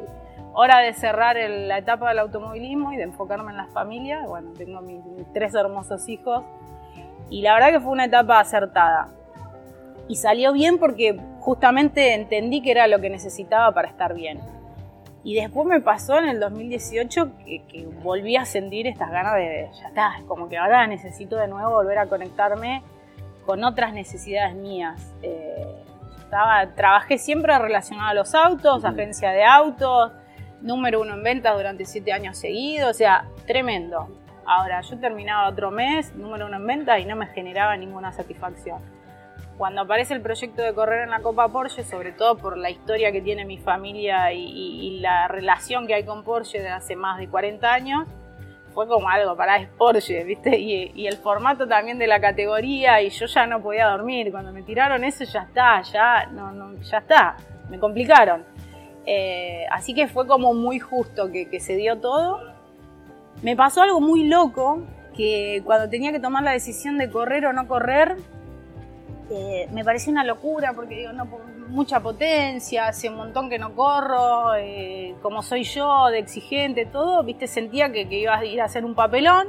[0.55, 4.27] hora de cerrar la etapa del automovilismo y de enfocarme en las familias.
[4.27, 6.45] Bueno, tengo mis tres hermosos hijos.
[7.29, 9.09] Y la verdad que fue una etapa acertada.
[10.09, 14.40] Y salió bien porque justamente entendí que era lo que necesitaba para estar bien.
[15.25, 19.88] Y después me pasó en el 2018 que, volví a sentir estas ganas de, ya
[19.88, 22.83] está, como que ahora necesito de nuevo volver a conectarme
[23.47, 25.14] con otras necesidades mías.
[25.23, 25.67] Eh,
[26.21, 30.12] estaba, trabajé siempre relacionado a los autos, agencia de autos,
[30.64, 34.09] número uno en ventas durante siete años seguidos, o sea, tremendo.
[34.44, 38.81] Ahora, yo terminaba otro mes, número uno en ventas y no me generaba ninguna satisfacción
[39.57, 43.12] cuando aparece el proyecto de correr en la Copa Porsche, sobre todo por la historia
[43.12, 47.29] que tiene mi familia y, la relación que hay con Porsche de hace más de
[47.29, 48.09] 40 años,
[48.72, 50.59] fue como algo para es Porsche, ¿viste?
[50.59, 54.33] Y, el formato también de la categoría, y yo ya no podía dormir.
[54.33, 57.37] Cuando me tiraron eso, ya está, ya, no, ya está,
[57.68, 58.44] me complicaron.
[59.07, 62.40] Eh, así que fue como muy justo que, se dio todo.
[63.43, 64.83] Me pasó algo muy loco,
[65.17, 68.17] que cuando tenía que tomar la decisión de correr o no correr,
[69.31, 71.27] eh, me pareció una locura porque digo, no,
[71.69, 77.23] mucha potencia, hace un montón que no corro, eh, como soy yo, de exigente, todo,
[77.23, 79.49] viste, sentía que, que iba a ir a hacer un papelón.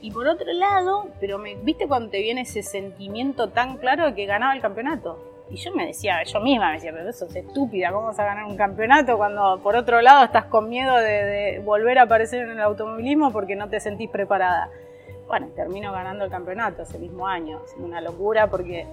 [0.00, 4.14] Y por otro lado, pero me, viste cuando te viene ese sentimiento tan claro de
[4.14, 5.35] que ganaba el campeonato.
[5.48, 8.24] Y yo me decía, yo misma me decía, pero eso es estúpida, ¿cómo vas a
[8.24, 12.50] ganar un campeonato cuando por otro lado estás con miedo de, volver a aparecer en
[12.50, 14.70] el automovilismo porque no te sentís preparada?
[15.28, 18.86] Bueno, termino ganando el campeonato ese mismo año, es una locura porque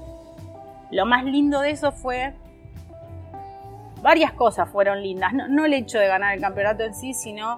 [0.92, 2.34] lo más lindo de eso fue,
[4.04, 7.56] varias cosas fueron lindas, no, el hecho de ganar el campeonato en sí, sino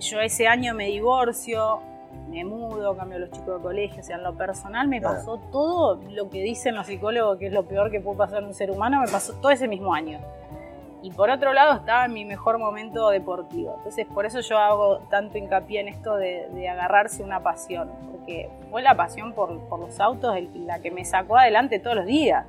[0.00, 1.82] yo ese año me divorcio,
[2.28, 5.38] me mudo, cambio a los chicos de colegio, o sea, en lo personal me pasó
[5.50, 8.54] todo lo que dicen los psicólogos que es lo peor que puede pasar en un
[8.54, 10.20] ser humano, me pasó todo ese mismo año.
[11.00, 13.74] Y por otro lado estaba en mi mejor momento deportivo.
[13.78, 18.82] Entonces por eso yo hago tanto hincapié en esto de, agarrarse una pasión, porque fue
[18.82, 22.46] la pasión por, por los autos la que me sacó adelante todos los días.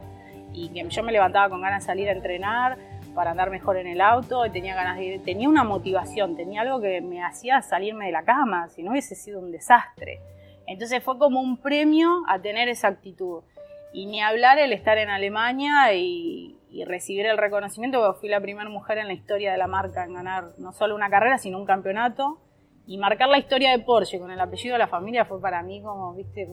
[0.51, 2.79] Y que yo me levantaba con ganas de salir a entrenar,
[3.19, 6.79] para andar mejor en el auto, y tenía ganas de tenía una motivación, tenía algo
[6.79, 10.21] que me hacía salirme de la cama, si no hubiese sido un desastre.
[10.65, 13.43] Entonces fue como un premio a tener esa actitud.
[13.91, 16.55] Y ni hablar el estar en Alemania y,
[16.87, 20.13] recibir el reconocimiento, porque fui la primera mujer en la historia de la marca en
[20.13, 22.39] ganar no solo una carrera, sino un campeonato.
[22.87, 25.81] Y marcar la historia de Porsche con el apellido de la familia fue para mí
[25.81, 26.47] como, viste,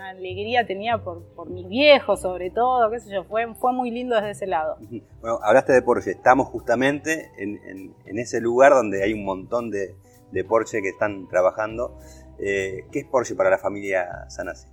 [0.00, 3.90] una alegría tenía por, por, mis viejos sobre todo, qué sé yo, fue, fue muy
[3.90, 4.78] lindo desde ese lado.
[5.20, 7.60] Bueno, hablaste de Porsche, estamos justamente en,
[8.06, 9.94] en, ese lugar donde hay un montón de,
[10.32, 11.98] de Porsche que están trabajando.
[12.38, 14.68] Eh, ¿Qué es Porsche para la familia Sanasi?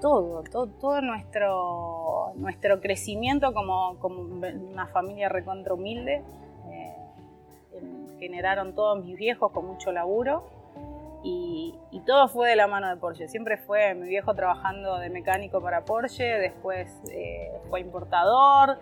[0.00, 6.22] todo, todo, todo nuestro, nuestro crecimiento como, como una familia recontra humilde.
[6.70, 6.94] Eh,
[8.18, 10.57] generaron todos mis viejos con mucho laburo
[11.22, 11.74] y,
[12.06, 13.28] todo fue de la mano de Porsche.
[13.28, 18.78] Siempre fue mi viejo trabajando de mecánico para Porsche, después eh, fue importador.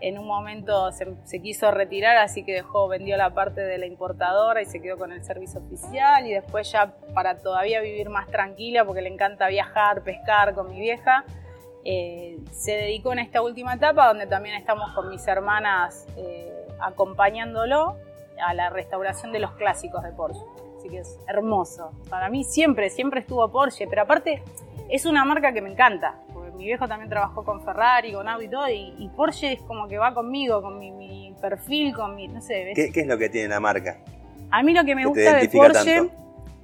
[0.00, 4.62] En un momento se, quiso retirar, así que dejó, vendió la parte de la importadora
[4.62, 6.26] y se quedó con el servicio oficial.
[6.26, 10.80] Y después ya para todavía vivir más tranquila, porque le encanta viajar, pescar con mi
[10.80, 11.24] vieja,
[11.84, 17.96] eh, se dedicó en esta última etapa, donde también estamos con mis hermanas eh, acompañándolo
[18.42, 20.40] a la restauración de los clásicos de Porsche.
[20.80, 21.92] Así que es hermoso.
[22.08, 24.42] Para mí siempre, siempre estuvo Porsche, pero aparte
[24.88, 26.14] es una marca que me encanta.
[26.32, 29.88] Porque mi viejo también trabajó con Ferrari, con Audi y todo, y, Porsche es como
[29.88, 32.72] que va conmigo, con mi, perfil, con mi, no sé.
[32.74, 33.98] ¿Qué, es lo que tiene la marca?
[34.50, 36.08] A mí lo que me gusta de Porsche,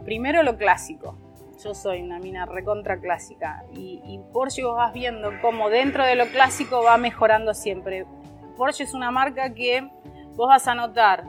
[0.03, 1.19] primero lo clásico.
[1.63, 6.15] Yo soy una mina recontra clásica y, y Porsche vos vas viendo cómo dentro de
[6.15, 8.07] lo clásico va mejorando siempre.
[8.57, 9.91] Porsche es una marca que
[10.37, 11.25] vos vas a notar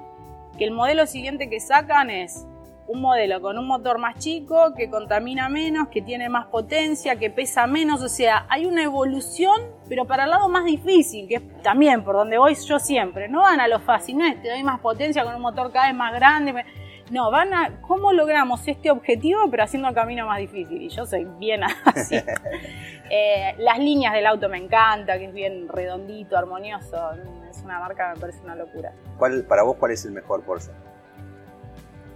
[0.58, 2.46] que el modelo siguiente que sacan es
[2.88, 7.30] un modelo con un motor más chico, que contamina menos, que tiene más potencia, que
[7.30, 11.62] pesa menos, o sea, hay una evolución, pero para el lado más difícil, que es
[11.62, 14.64] también por donde voy yo siempre, no van a lo fácil, no es te doy
[14.64, 16.64] más potencia con un motor cada vez más grande,
[17.12, 21.06] no, van a cómo logramos este objetivo, pero haciendo el camino más difícil, y yo
[21.06, 22.18] soy bien así.
[23.10, 27.14] Eh, las líneas del auto me encanta, que es bien redondito, armonioso,
[27.50, 28.92] es una marca me parece una locura.
[29.18, 30.72] ¿Cuál, para vos, cuál es el mejor Porsche?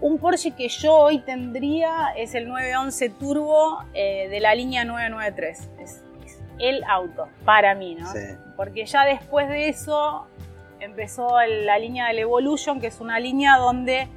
[0.01, 5.69] Un Porsche que yo hoy tendría es el 911 Turbo eh, de la línea 993.
[5.79, 6.03] Es,
[6.57, 8.07] el auto, para mí, ¿no?
[8.55, 10.27] Porque ya después de eso
[10.79, 14.07] empezó la línea del Evolution, que es una línea donde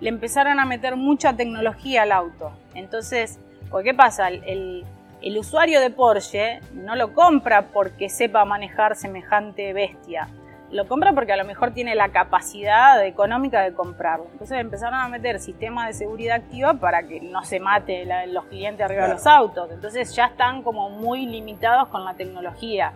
[0.00, 2.52] le empezaron a meter mucha tecnología al auto.
[2.74, 3.38] Entonces,
[3.82, 4.28] ¿qué pasa?
[4.28, 4.84] el,
[5.22, 10.28] el usuario de Porsche no lo compra porque sepa manejar semejante bestia
[10.74, 14.26] lo compra porque a lo mejor tiene la capacidad económica de comprarlo.
[14.32, 18.84] Entonces empezaron a meter sistemas de seguridad activa para que no se mate los clientes
[18.84, 19.70] arriba de los autos.
[19.70, 22.92] Entonces ya están como muy limitados con la tecnología.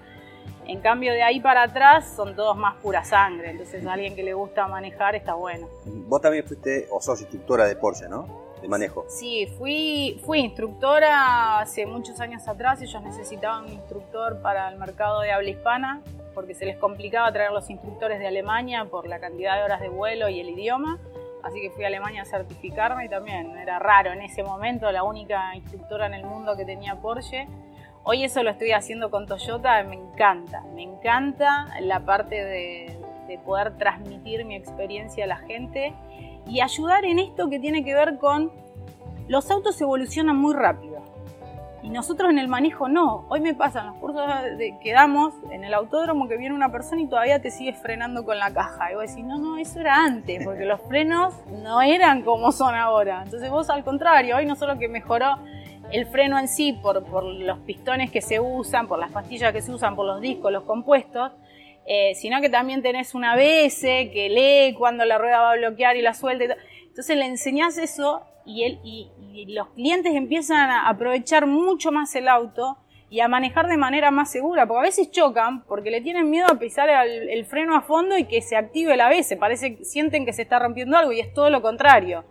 [0.67, 3.53] En cambio de ahí para atrás son todos más pura sangre.
[3.53, 5.69] Entonces a alguien que le gusta manejar está bueno.
[5.87, 8.48] Vos también fuiste o sos instructora de Porsche, ¿no?
[8.61, 9.05] De manejo.
[9.09, 12.81] Sí, fui, fui instructora hace muchos años atrás.
[12.83, 16.03] Ellos necesitaban un instructor para el mercado de habla hispana
[16.35, 19.89] porque se les complicaba traer los instructores de Alemania por la cantidad de horas de
[19.89, 20.99] vuelo y el idioma.
[21.43, 25.03] Así que fui a Alemania a certificarme y también era raro en ese momento, la
[25.03, 27.49] única instructora en el mundo que tenía Porsche.
[28.05, 33.39] Hoy eso lo estoy haciendo con Toyota, me encanta, me encanta la parte de, de
[33.39, 35.93] poder transmitir mi experiencia a la gente
[36.49, 38.51] y ayudar en esto que tiene que ver con
[39.29, 41.03] los autos evolucionan muy rápido.
[41.83, 43.27] Y nosotros en el manejo no.
[43.29, 44.25] Hoy me pasan los cursos
[44.83, 48.39] que damos en el autódromo que viene una persona y todavía te sigue frenando con
[48.39, 48.91] la caja.
[48.91, 52.75] Y vos decís, no, no, eso era antes, porque los frenos no eran como son
[52.75, 53.23] ahora.
[53.23, 55.37] Entonces vos al contrario, hoy no solo que mejoró
[55.93, 59.73] el freno en sí por los pistones que se usan, por las pastillas que se
[59.73, 61.33] usan, por los discos, los compuestos,
[61.91, 65.97] eh, sino que también tenés una ABS que lee cuando la rueda va a bloquear
[65.97, 66.55] y la suelta.
[66.87, 69.09] Entonces le enseñás eso y, él, y,
[69.55, 72.77] los clientes empiezan a aprovechar mucho más el auto
[73.09, 76.49] y a manejar de manera más segura, porque a veces chocan porque le tienen miedo
[76.51, 80.35] a pisar el, freno a fondo y que se active la ABS, parece sienten que
[80.35, 82.25] se está rompiendo algo y es todo lo contrario.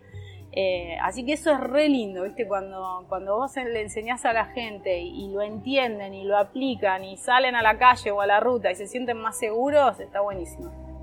[0.60, 2.48] Eh, así que eso es re lindo, ¿viste?
[2.48, 7.16] Cuando, cuando vos le enseñás a la gente y, lo entienden y lo aplican y
[7.16, 10.97] salen a la calle o a la ruta y se sienten más seguros, está buenísimo.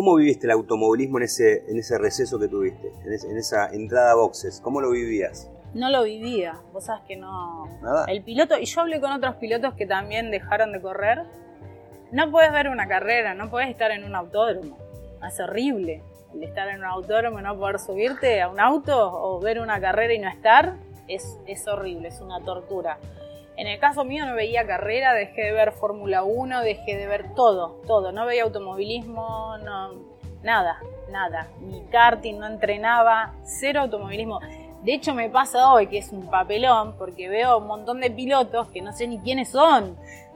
[0.00, 4.14] ¿Cómo viviste el automovilismo en ese, en ese receso que tuviste, en, esa entrada a
[4.14, 4.58] boxes?
[4.62, 5.50] ¿Cómo lo vivías?
[5.74, 7.66] No lo vivía, vos sabes que no.
[7.82, 8.06] Nada.
[8.08, 11.24] El piloto, y yo hablé con otros pilotos que también dejaron de correr.
[12.12, 14.78] No puedes ver una carrera, no puedes estar en un autódromo.
[15.22, 19.60] Es horrible el estar en un autódromo no poder subirte a un auto o ver
[19.60, 20.76] una carrera y no estar.
[21.08, 22.96] Es, es horrible, es una tortura.
[23.60, 27.34] En el caso mío no veía carrera, dejé de ver Fórmula 1, dejé de ver
[27.34, 28.10] todo, todo.
[28.10, 29.96] No veía automovilismo, no,
[30.42, 30.78] nada,
[31.10, 31.50] nada.
[31.60, 34.40] Ni karting, no entrenaba, cero automovilismo.
[34.82, 38.68] De hecho me pasa hoy que es un papelón porque veo un montón de pilotos
[38.68, 39.94] que no sé ni quiénes son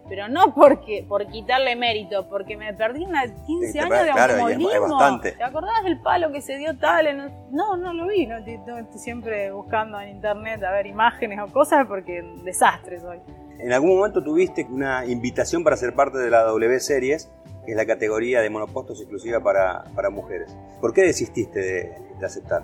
[0.08, 5.20] pero no porque por quitarle mérito, porque me perdí unos 15 años de automovilismo.
[5.20, 7.32] ¿Te acordás del palo que se dio tal?
[7.50, 11.86] No, no lo vi, no, estoy siempre buscando en internet a ver imágenes o cosas
[11.86, 13.18] porque desastre soy.
[13.58, 17.30] ¿En algún momento tuviste una invitación para ser parte de la W Series,
[17.64, 20.54] que es la categoría de monopostos exclusiva para, para mujeres?
[20.80, 22.62] ¿Por qué desististe de, de aceptar?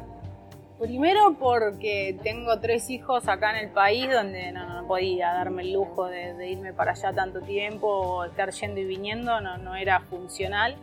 [0.80, 6.06] Primero porque tengo tres hijos acá en el país donde no, podía darme el lujo
[6.06, 10.76] de, irme para allá tanto tiempo o estar yendo y viniendo, no, era funcional.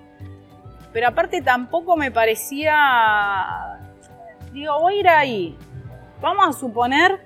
[0.93, 3.79] Pero aparte tampoco me parecía,
[4.53, 5.57] digo, voy a ir ahí.
[6.21, 7.19] Vamos a suponer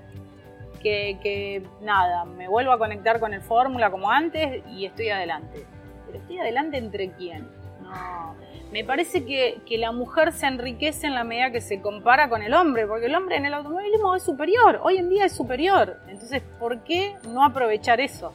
[0.81, 5.65] que, que nada, me vuelvo a conectar con el fórmula como antes y estoy adelante.
[6.05, 7.49] Pero estoy adelante entre quién?
[7.81, 12.41] No me parece que, la mujer se enriquece en la medida que se compara con
[12.41, 15.97] el hombre, porque el hombre en el automovilismo es superior, hoy en día es superior.
[16.07, 18.33] Entonces, ¿por qué no aprovechar eso?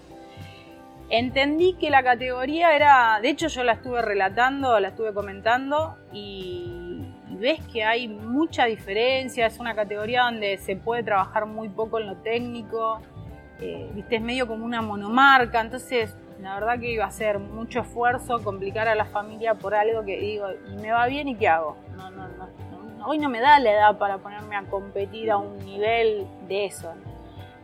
[1.09, 6.83] Entendí que la categoría era, de hecho yo la estuve relatando, la estuve comentando y,
[7.39, 12.07] ves que hay mucha diferencia, es una categoría donde se puede trabajar muy poco en
[12.07, 13.03] lo técnico,
[13.61, 17.81] eh, viste, es medio como una monomarca, entonces la verdad que iba a ser mucho
[17.81, 21.49] esfuerzo, complicar a la familia por algo que digo, y me va bien y qué
[21.49, 21.77] hago.
[21.97, 25.59] No, no, no, hoy no me da la edad para ponerme a competir a un
[25.65, 26.93] nivel de eso.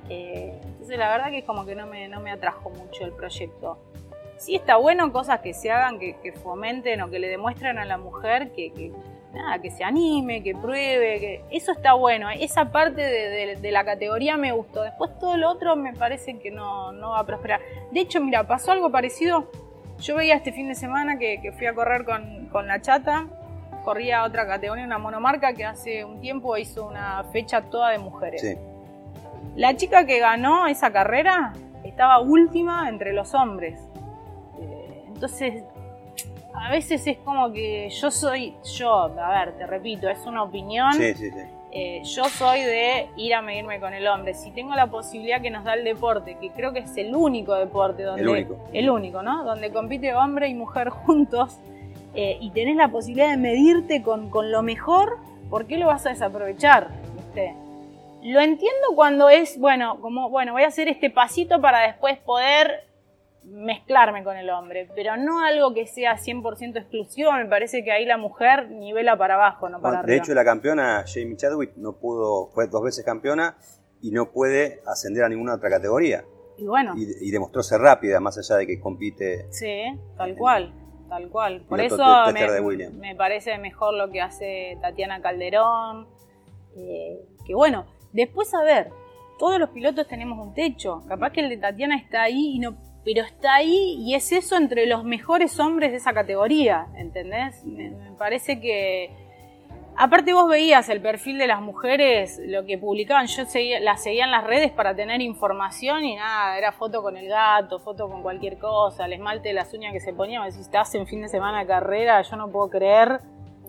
[0.08, 3.12] Eh, entonces la verdad que es como que no me, no me atrajo mucho el
[3.12, 3.78] proyecto.
[4.36, 7.98] Sí está bueno cosas que se hagan, que, fomenten o que le demuestren a la
[7.98, 8.92] mujer que
[9.32, 12.28] nada, que se anime, que pruebe, que eso está bueno.
[12.30, 14.82] Esa parte de, la categoría me gustó.
[14.82, 17.60] Después todo lo otro me parece que no, va a prosperar.
[17.90, 19.50] De hecho, mira, pasó algo parecido.
[19.98, 23.26] Yo veía este fin de semana que, fui a correr con, la chata,
[23.84, 28.58] corría otra categoría, una monomarca que hace un tiempo hizo una fecha toda de mujeres.
[29.56, 31.52] La chica que ganó esa carrera
[31.84, 33.78] estaba última entre los hombres.
[34.60, 35.64] Eh, entonces
[36.54, 40.92] a veces es como que yo soy, yo, a ver, te repito, es una opinión.
[40.94, 41.40] Sí, sí, sí.
[41.74, 44.34] Eh, yo soy de ir a medirme con el hombre.
[44.34, 47.54] Si tengo la posibilidad que nos da el deporte, que creo que es el único
[47.54, 48.22] deporte donde.
[48.22, 48.58] El único.
[48.72, 49.42] El único, ¿no?
[49.44, 51.58] Donde compite hombre y mujer juntos
[52.14, 55.16] eh, y tenés la posibilidad de medirte con, con, lo mejor,
[55.48, 56.88] ¿por qué lo vas a desaprovechar?
[57.16, 57.54] ¿Viste?
[58.22, 62.84] Lo entiendo cuando es, bueno, como, bueno, voy a hacer este pasito para después poder
[63.44, 68.04] mezclarme con el hombre, pero no algo que sea 100% exclusivo, me parece que ahí
[68.04, 70.12] la mujer nivela para abajo, no para arriba.
[70.12, 73.56] De hecho, la campeona Jamie Chadwick no pudo, fue dos veces campeona
[74.00, 76.24] y no puede ascender a ninguna otra categoría.
[76.56, 76.94] Y bueno.
[76.96, 79.46] Y, demostró ser rápida, más allá de que compite.
[79.50, 79.84] Sí,
[80.16, 80.72] tal cual,
[81.08, 81.64] tal cual.
[81.68, 86.08] Por eso me, parece mejor lo que hace Tatiana Calderón.
[86.76, 88.90] Eh, que bueno, después a ver,
[89.38, 91.02] todos los pilotos tenemos un techo.
[91.08, 94.56] Capaz que el de Tatiana está ahí y no pero está ahí y es eso
[94.56, 97.64] entre los mejores hombres de esa categoría, ¿entendés?
[97.64, 99.10] Me, parece que...
[99.94, 104.24] Aparte vos veías el perfil de las mujeres, lo que publicaban, yo seguía, las seguía
[104.24, 108.22] en las redes para tener información y nada, era foto con el gato, foto con
[108.22, 111.28] cualquier cosa, el esmalte de las uñas que se ponían, si estás en fin de
[111.28, 113.20] semana de carrera, yo no puedo creer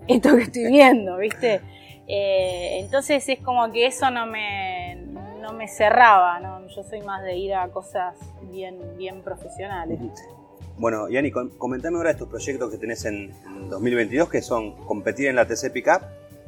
[0.07, 1.59] esto que estoy viendo, ¿viste?
[2.07, 4.82] Eh, entonces es como que eso no me,
[5.43, 6.65] no me cerraba, ¿no?
[6.67, 9.99] yo soy más de ir a cosas bien, bien profesionales.
[10.77, 13.33] Bueno, Yanni, comentame ahora estos proyectos que tenés en,
[13.69, 16.01] 2022, que son competir en la TC Pickup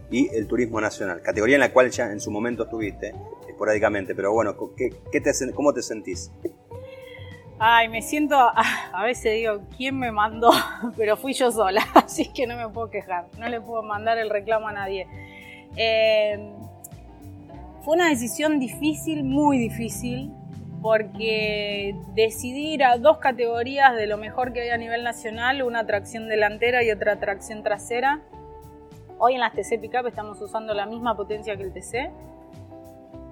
[0.10, 3.14] y el turismo nacional, categoría en la cual ya en su momento estuviste,
[3.50, 6.32] esporádicamente, pero bueno, ¿qué, te, ¿cómo te sentís?
[7.60, 8.38] Ay, me siento,
[8.94, 10.52] a veces digo, ¿quién me mandó?
[10.98, 14.30] Pero fui yo sola, así que no me puedo quejar, no le puedo mandar el
[14.30, 15.08] reclamo a nadie.
[15.76, 16.56] Eh,
[17.86, 20.34] fue una decisión difícil, muy difícil,
[20.82, 26.28] porque decidir a dos categorías de lo mejor que hay a nivel nacional, una tracción
[26.28, 28.22] delantera y otra tracción trasera.
[29.20, 32.12] Hoy en las TC Pickup estamos usando la misma potencia que el TC.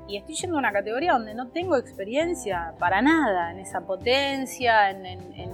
[0.07, 4.91] Y estoy yendo a una categoría donde no tengo experiencia para nada en esa potencia,
[4.91, 5.05] en,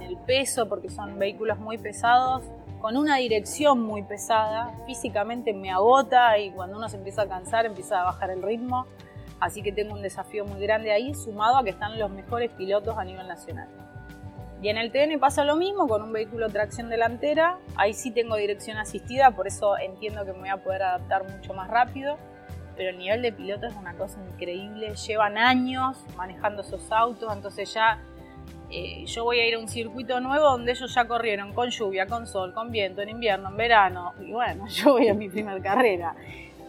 [0.02, 2.44] el peso, porque son vehículos muy pesados.
[2.80, 7.66] Con una dirección muy pesada, físicamente me agota y cuando uno se empieza a cansar
[7.66, 8.86] empieza a bajar el ritmo.
[9.38, 12.96] Así que tengo un desafío muy grande ahí, sumado a que están los mejores pilotos
[12.98, 13.68] a nivel nacional.
[14.62, 17.58] Y en el TN pasa lo mismo con un vehículo tracción delantera.
[17.76, 21.54] Ahí sí tengo dirección asistida, por eso entiendo que me voy a poder adaptar mucho
[21.54, 22.18] más rápido.
[22.76, 24.94] Pero el nivel de piloto es una cosa increíble.
[24.94, 28.02] Llevan años manejando esos autos, entonces ya
[28.70, 32.06] eh, yo voy a ir a un circuito nuevo donde ellos ya corrieron con lluvia,
[32.06, 34.12] con sol, con viento, en invierno, en verano.
[34.20, 36.14] Y bueno, yo voy a mi primera carrera.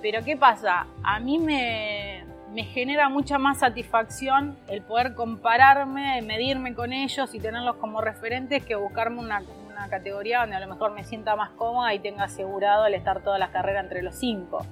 [0.02, 0.88] Pero ¿qué pasa?
[1.04, 2.24] A mí me,
[2.54, 8.64] me genera mucha más satisfacción el poder compararme, medirme con ellos y tenerlos como referentes
[8.66, 9.42] que buscarme una,
[9.90, 13.40] categoría donde a lo mejor me sienta más cómoda y tenga asegurado el estar todas
[13.40, 14.64] las carreras entre los cinco.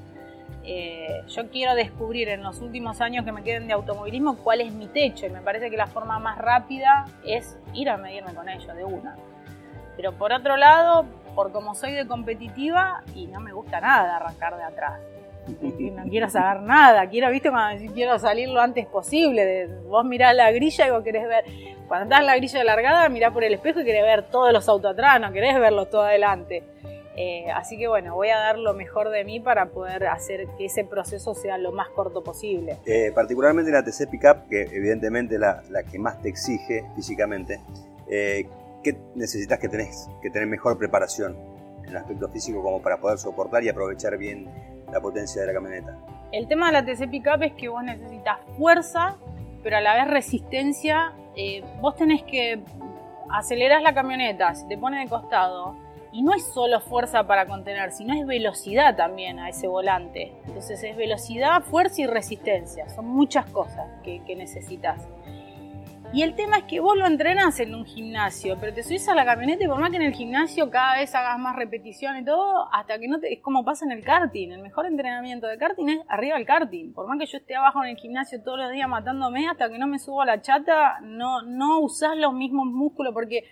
[0.72, 4.72] Eh, yo quiero descubrir en los últimos años que me queden de automovilismo cuál es
[4.72, 8.48] mi techo y me parece que la forma más rápida es ir a medirme con
[8.48, 9.18] ellos de una.
[9.96, 14.58] Pero por otro lado, por como soy de competitiva y no me gusta nada arrancar
[14.58, 15.00] de atrás
[15.48, 17.50] no quiero saber nada, quiero, viste,
[17.94, 21.46] quiero salir lo antes posible, vos mirás la grilla y vos querés ver,
[21.88, 24.54] cuando estás en la grilla de largada, mirás por el espejo y querés ver todos
[24.54, 26.64] los autos atrás, no querés verlos todo adelante.
[27.16, 30.66] Eh, así que bueno, voy a dar lo mejor de mí para poder hacer que
[30.66, 32.78] ese proceso sea lo más corto posible.
[32.86, 37.62] Eh, particularmente la TC Pickup, que evidentemente la, la que más te exige físicamente,
[38.10, 38.48] eh,
[38.84, 41.36] ¿qué necesitas que tenés que tener mejor preparación
[41.84, 44.48] en el aspecto físico como para poder soportar y aprovechar bien
[44.92, 45.98] la potencia de la camioneta.
[46.32, 49.18] El tema de la TC Pickup es que vos necesitas fuerza,
[49.64, 51.14] pero a la vez resistencia.
[51.36, 52.62] Eh, vos tenés que
[53.32, 55.76] acelerar la camioneta, se te pone de costado.
[56.12, 60.34] Y no es solo fuerza para contener, sino es velocidad también a ese volante.
[60.48, 62.90] Entonces es velocidad, fuerza y resistencia.
[62.90, 65.08] Son muchas cosas que, necesitas.
[66.12, 69.14] Y el tema es que vos lo entrenás en un gimnasio, pero te subís a
[69.14, 72.26] la camioneta y por más que en el gimnasio cada vez hagas más repetición y
[72.26, 73.32] todo, hasta que no te.
[73.32, 74.52] Es como pasa en el karting.
[74.52, 76.94] El mejor entrenamiento de karting es arriba del karting.
[76.94, 79.78] Por más que yo esté abajo en el gimnasio todos los días matándome, hasta que
[79.78, 83.44] no me subo a la chata, no, no usás los mismos músculos porque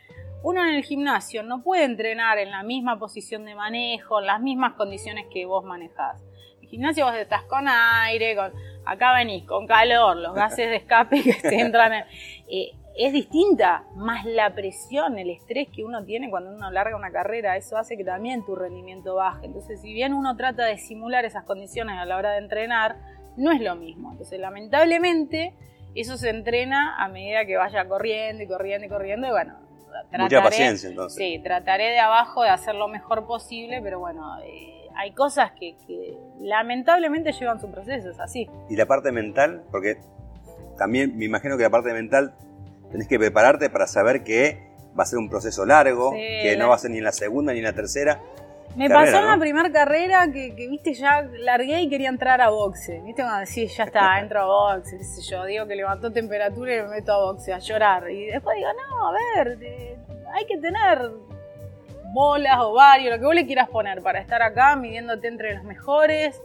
[0.44, 4.42] uno en el gimnasio no puede entrenar en la misma posición de manejo, en las
[4.42, 6.22] mismas condiciones que vos manejás.
[6.58, 8.52] En el gimnasio vos estás con aire, con
[8.86, 11.92] acá venís con calor, los gases de escape que te entran,
[12.50, 17.12] eh, es distinta, más la presión, el estrés que uno tiene cuando uno larga una
[17.12, 19.46] carrera, eso hace que también tu rendimiento baje.
[19.46, 22.98] Entonces, si bien uno trata de simular esas condiciones a la hora de entrenar,
[23.36, 24.12] no es lo mismo.
[24.14, 25.54] Entonces, lamentablemente,
[25.94, 29.67] eso se entrena a medida que vaya corriendo y corriendo y corriendo, y bueno,
[30.10, 31.18] trataré, Mucha paciencia entonces.
[31.18, 35.76] Sí, trataré de abajo de hacer lo mejor posible, pero bueno, eh, hay cosas que,
[36.40, 38.50] lamentablemente llevan su proceso, es así.
[38.70, 39.64] ¿Y la parte mental?
[39.72, 39.98] Porque
[40.78, 42.34] también me imagino que la parte mental
[42.92, 44.68] tenés que prepararte para saber que
[44.98, 47.54] va a ser un proceso largo, que no va a ser ni en la segunda
[47.54, 48.22] ni en la tercera.
[48.78, 53.02] Me pasó en la primera carrera que, viste, ya largué y quería entrar a boxe.
[53.04, 56.88] Viste, cuando decís, ya está, entro a boxe, yo, digo que levantó temperatura y me
[56.90, 58.10] meto a boxe, a llorar.
[58.12, 59.58] Y después digo, no, a ver,
[60.34, 61.10] hay que tener
[62.14, 66.42] bolas, ovarios, lo que vos le quieras poner para estar acá midiéndote entre los mejores,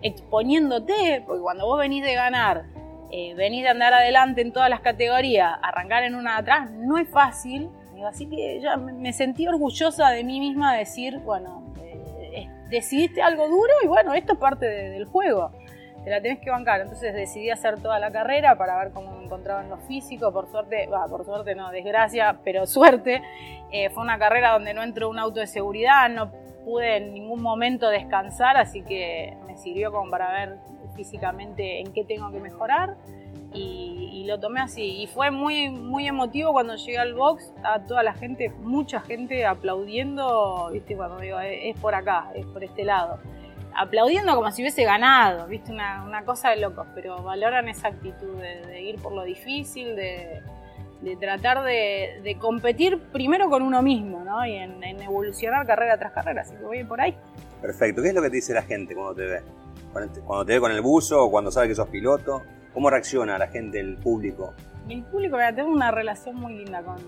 [0.00, 2.64] exponiéndote, porque cuando vos venís de ganar,
[3.10, 6.96] eh, venís de andar adelante en todas las categorías, arrancar en una de atrás, no
[6.96, 7.70] es fácil.
[8.02, 13.48] Así que ya me sentí orgullosa de mí misma de decir, bueno, eh, decidiste algo
[13.48, 15.50] duro y bueno, esto es parte del juego
[16.04, 16.82] te la tenés que bancar.
[16.82, 20.32] Entonces decidí hacer toda la carrera para ver cómo me encontraba en lo físico.
[20.32, 23.22] Por suerte, va, por suerte no, desgracia, pero suerte.
[23.72, 26.30] Eh, fue una carrera donde no entró un auto de seguridad, no
[26.64, 30.58] pude en ningún momento descansar, así que me sirvió como para ver
[30.94, 32.96] físicamente en qué tengo que mejorar.
[33.54, 35.02] Y, lo tomé así.
[35.02, 37.52] Y fue muy, muy emotivo cuando llegué al box.
[37.56, 40.70] Estaba toda la gente, mucha gente aplaudiendo.
[40.72, 40.96] ¿Viste?
[40.96, 43.18] Cuando digo, es por acá, es por este lado
[43.76, 48.82] aplaudiendo como si hubiese ganado, viste, una, cosa de locos, pero valoran esa actitud de,
[48.82, 50.42] ir por lo difícil, de,
[51.18, 54.44] tratar de, competir primero con uno mismo, ¿no?
[54.46, 57.16] Y en, evolucionar carrera tras carrera, así que voy por ahí.
[57.60, 59.42] Perfecto, ¿qué es lo que te dice la gente cuando te ve?
[60.26, 62.42] Cuando te ve con el buzo o cuando sabe que sos piloto,
[62.74, 64.52] ¿cómo reacciona la gente, el público?
[64.88, 66.98] El público, mira, tengo una relación muy linda con,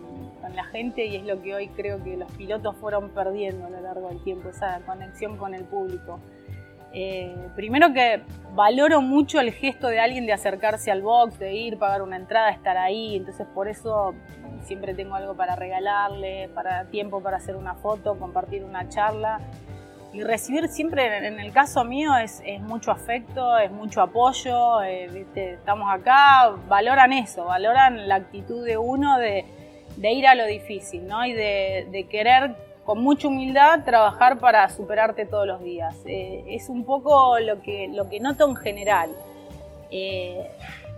[0.40, 3.70] con la gente y es lo que hoy creo que los pilotos fueron perdiendo a
[3.70, 6.20] lo largo del tiempo, esa conexión con el público.
[6.98, 8.22] Eh, primero que
[8.54, 12.48] valoro mucho el gesto de alguien de acercarse al box, de ir, pagar una entrada,
[12.48, 14.14] estar ahí, entonces por eso
[14.62, 19.40] siempre tengo algo para regalarle, para tiempo para hacer una foto, compartir una charla.
[20.12, 25.92] Y recibir siempre, en el caso mío, es, mucho afecto, es mucho apoyo, eh, estamos
[25.92, 29.44] acá, valoran eso, valoran la actitud de uno de,
[29.98, 31.26] ir a lo difícil, ¿no?
[31.26, 32.54] Y de, de querer
[32.86, 35.94] con mucha humildad trabajar para superarte todos los días.
[36.06, 39.10] Eh, es un poco lo que, lo que noto en general.
[39.90, 40.48] Eh,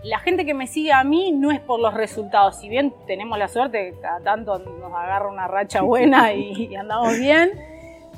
[0.03, 3.37] la gente que me sigue a mí no es por los resultados, si bien tenemos
[3.37, 7.51] la suerte cada tanto nos agarra una racha buena y andamos bien,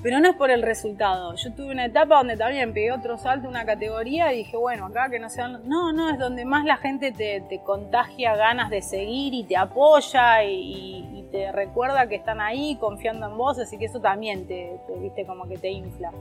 [0.03, 1.35] pero no es por el resultado.
[1.35, 5.09] Yo tuve una etapa donde también pegué otro salto, una categoría, y dije, bueno, acá
[5.09, 5.61] que no sean.
[5.67, 10.43] No, no, es donde más la gente te, contagia ganas de seguir y te apoya
[10.43, 15.25] y, te recuerda que están ahí confiando en vos, así que eso también te, viste
[15.25, 16.11] como que te infla.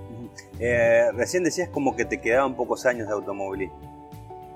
[0.61, 3.76] Eh, recién decías como que te quedaban pocos años de automovilismo.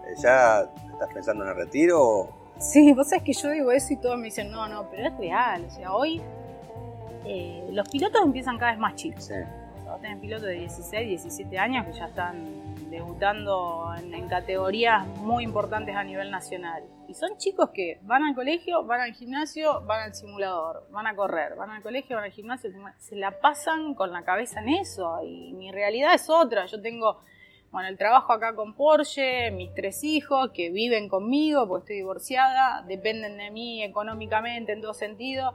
[0.06, 2.28] Eh, ¿Ya estás pensando en el retiro?
[2.58, 5.16] Sí, vos sabés que yo digo eso y todos me dicen, no, no, pero es
[5.18, 5.64] real.
[5.66, 6.22] O sea, hoy
[7.26, 9.24] eh, los pilotos empiezan cada vez más chicos.
[9.24, 9.34] Sí.
[9.86, 16.02] O pilotos de 16, 17 años que ya están debutando en, categorías muy importantes a
[16.02, 16.82] nivel nacional.
[17.06, 21.14] Y son chicos que van al colegio, van al gimnasio, van al simulador, van a
[21.14, 25.22] correr, van al colegio, van al gimnasio, se la pasan con la cabeza en eso.
[25.22, 26.66] Y mi realidad es otra.
[26.66, 27.20] Yo tengo,
[27.70, 32.82] bueno, el trabajo acá con Porsche, mis tres hijos que viven conmigo porque estoy divorciada,
[32.88, 35.54] dependen de mí económicamente en todo sentido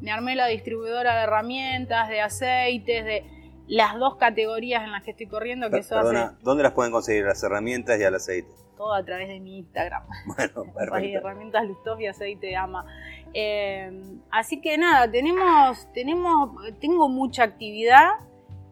[0.00, 3.24] me armé la distribuidora de herramientas, de aceites, de
[3.66, 5.70] las dos categorías en las que estoy corriendo.
[5.70, 8.50] Que Perdona, ¿dónde las pueden conseguir las herramientas y el aceite?
[8.76, 10.02] Todo a través de mi Instagram.
[10.26, 11.18] Bueno, perfecto.
[11.18, 12.86] herramientas Lustov y aceite ama.
[13.34, 13.90] Eh,
[14.30, 18.08] así que nada, tenemos, tenemos, tengo mucha actividad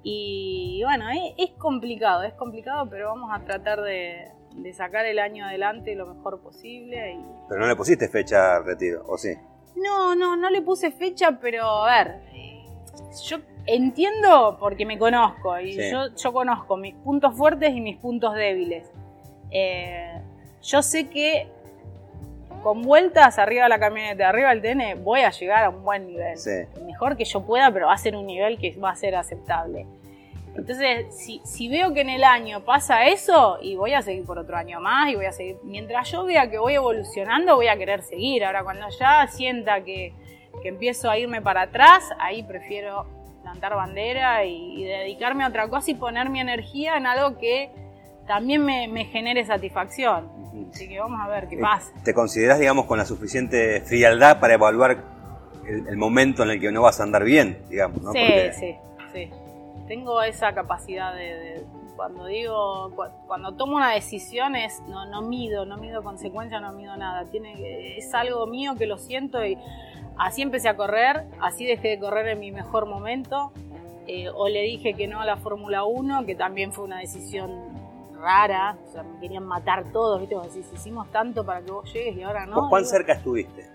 [0.03, 1.05] y bueno,
[1.37, 6.07] es, complicado, es complicado, pero vamos a tratar de, de sacar el año adelante lo
[6.07, 7.13] mejor posible.
[7.13, 7.25] Y...
[7.49, 9.35] Pero no le pusiste fecha al retiro, ¿o sí?
[9.83, 12.21] No, no, no le puse fecha, pero a ver,
[13.25, 18.35] yo entiendo porque me conozco y yo, yo, conozco mis puntos fuertes y mis puntos
[18.35, 18.91] débiles.
[19.51, 20.21] Eh,
[20.63, 21.49] yo sé que
[22.63, 26.07] con vueltas arriba de la camioneta, arriba del TN, voy a llegar a un buen
[26.07, 26.37] nivel.
[26.85, 29.87] Mejor que yo pueda, pero va a ser un nivel que va a ser aceptable.
[30.59, 31.07] Entonces,
[31.45, 34.81] si, veo que en el año pasa eso, y voy a seguir por otro año
[34.81, 38.45] más, y voy a seguir, mientras yo vea que voy evolucionando, voy a querer seguir.
[38.45, 40.13] Ahora, cuando ya sienta que,
[40.65, 43.07] empiezo a irme para atrás, ahí prefiero
[43.43, 47.71] plantar bandera y, dedicarme a otra cosa y poner mi energía en algo que
[48.27, 50.29] también me, genere satisfacción.
[50.71, 51.93] Así que vamos a ver qué eh, pasa.
[52.05, 54.99] ¿Te consideras, digamos, con la suficiente frialdad para evaluar
[55.67, 58.03] el, momento en el que no vas a andar bien, digamos?
[58.03, 58.13] ¿no?
[58.13, 58.27] Sí,
[58.59, 58.77] sí,
[59.13, 59.31] sí
[59.89, 61.65] tengo esa capacidad de,
[61.97, 62.93] cuando digo,
[63.27, 67.25] cuando tomo una decisión es, no, no mido, no mido consecuencias, no mido nada.
[67.25, 69.59] Tiene, es algo mío que lo siento y
[70.17, 73.51] así empecé a correr, así dejé de correr en mi mejor momento.
[74.07, 77.51] Eh, o le dije que no a la Fórmula 1, que también fue una decisión
[78.19, 80.35] rara, o sea, me querían matar todos, ¿viste?
[80.35, 82.69] Como hicimos tanto para que vos llegues y ahora no.
[82.69, 83.71] ¿Cuán cerca estuviste?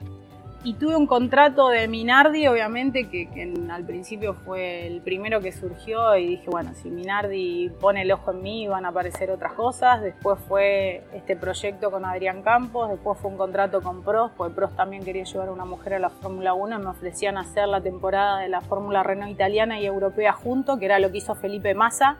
[0.66, 6.16] Y tuve un contrato de Minardi, obviamente, que, al principio fue el primero que surgió
[6.16, 10.01] y dije, bueno, si Minardi pone el ojo en mí van a aparecer otras cosas.
[10.01, 14.74] Después fue este proyecto con Adrián Campos, después fue un contrato con Pros, porque Pros
[14.74, 18.39] también quería llevar a una mujer a la Fórmula 1, me ofrecían hacer la temporada
[18.39, 22.16] de la Fórmula Renault italiana y europea junto, que era lo que hizo Felipe Massa.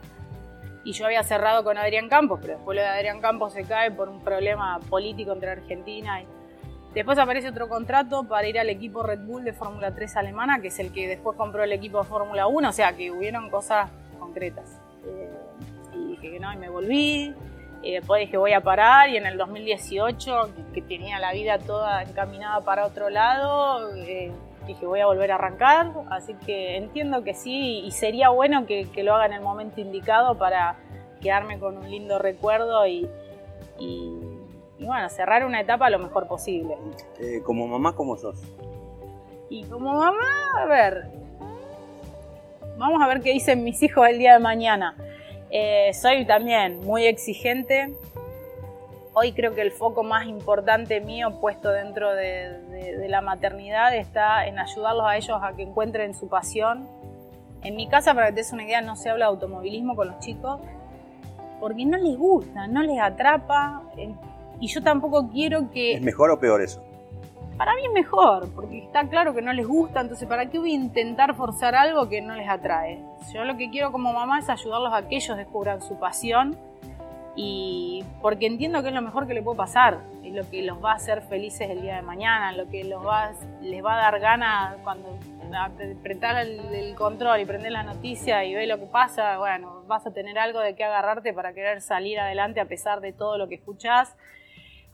[0.84, 3.90] Y yo había cerrado con Adrián Campos, pero después lo de Adrián Campos se cae
[3.90, 6.26] por un problema político entre Argentina y
[6.94, 10.68] Después aparece otro contrato para ir al equipo Red Bull de Fórmula 3 alemana, que
[10.68, 13.90] es el que después compró el equipo de Fórmula 1, o sea que hubieron cosas
[14.20, 14.80] concretas.
[15.04, 15.28] Eh,
[15.92, 17.34] y dije que no, y me volví.
[17.82, 22.60] Después dije voy a parar y en el 2018, que, tenía la vida toda encaminada
[22.62, 24.32] para otro lado, eh,
[24.66, 25.90] dije voy a volver a arrancar.
[26.10, 30.38] Así que entiendo que sí y sería bueno que, lo haga en el momento indicado
[30.38, 30.76] para
[31.20, 33.06] quedarme con un lindo recuerdo y
[34.84, 36.76] bueno, cerrar una etapa lo mejor posible.
[37.20, 38.42] Eh, como mamá, ¿cómo sos?
[39.48, 40.26] Y como mamá,
[40.58, 41.04] a ver,
[42.76, 44.96] vamos a ver qué dicen mis hijos el día de mañana.
[45.50, 47.94] Eh, soy también muy exigente.
[49.12, 54.58] Hoy creo que el foco más importante mío puesto dentro de, la maternidad está en
[54.58, 56.88] ayudarlos a ellos a que encuentren su pasión.
[57.62, 60.08] En mi casa, para que te des una idea, no se habla de automovilismo con
[60.08, 60.60] los chicos
[61.60, 63.82] porque no les gusta, no les atrapa
[64.64, 65.92] y yo tampoco quiero que...
[65.92, 66.82] ¿Es mejor o peor eso?
[67.58, 70.72] Para mí es mejor, porque está claro que no les gusta, entonces ¿para qué voy
[70.72, 72.98] a intentar forzar algo que no les atrae?
[73.34, 76.56] Yo lo que quiero como mamá es ayudarlos a que ellos descubran su pasión
[77.36, 80.82] y porque entiendo que es lo mejor que le puede pasar, es lo que los
[80.82, 84.10] va a hacer felices el día de mañana, lo que los va, les va a
[84.10, 85.18] dar ganas cuando
[85.54, 90.06] apretar el, el, control y prender la noticia y ve lo que pasa, bueno, vas
[90.06, 93.46] a tener algo de qué agarrarte para querer salir adelante a pesar de todo lo
[93.46, 94.16] que escuchás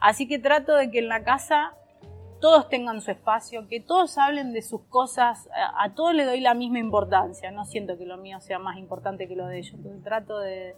[0.01, 1.74] Así que trato de que en la casa
[2.40, 6.55] todos tengan su espacio, que todos hablen de sus cosas, a, todos le doy la
[6.55, 10.03] misma importancia, no siento que lo mío sea más importante que lo de ellos, entonces
[10.03, 10.74] trato de,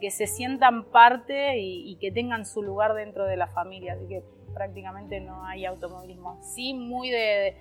[0.00, 4.22] que se sientan parte y, que tengan su lugar dentro de la familia, así que
[4.54, 6.40] prácticamente no hay automovilismo.
[6.42, 7.56] Sí, muy de,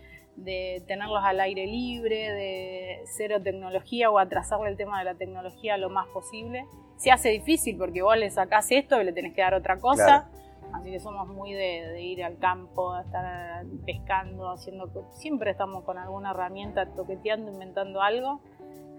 [0.87, 5.89] tenerlos al aire libre, de cero tecnología o atrasarle el tema de la tecnología lo
[5.89, 6.65] más posible.
[6.97, 10.29] Se hace difícil porque vos le sacás esto y le tenés que dar otra cosa.
[10.73, 14.89] Así que somos muy de, ir al campo, a estar pescando, haciendo.
[15.13, 18.41] Siempre estamos con alguna herramienta toqueteando, inventando algo.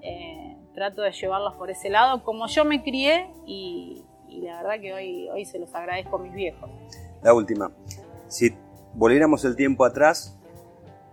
[0.02, 4.92] Eh, trato de llevarlos por ese lado, como yo me crié y, la verdad que
[4.92, 6.68] hoy, hoy se los agradezco a mis viejos.
[7.22, 7.70] La última.
[8.28, 8.50] Si
[8.94, 10.38] volviéramos el tiempo atrás,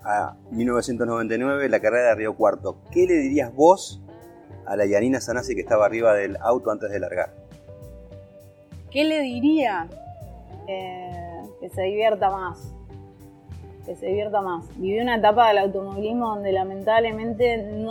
[0.03, 4.01] a 1999, la carrera de Río Cuarto, ¿qué le dirías vos
[4.66, 7.34] a la Yanina Sanasi que estaba arriba del auto antes de largar?
[8.91, 9.88] ¿Qué le diría?
[11.59, 12.74] Que se divierta más.
[13.86, 14.65] Que se divierta más.
[14.78, 17.88] Viví una etapa del automovilismo donde lamentablemente,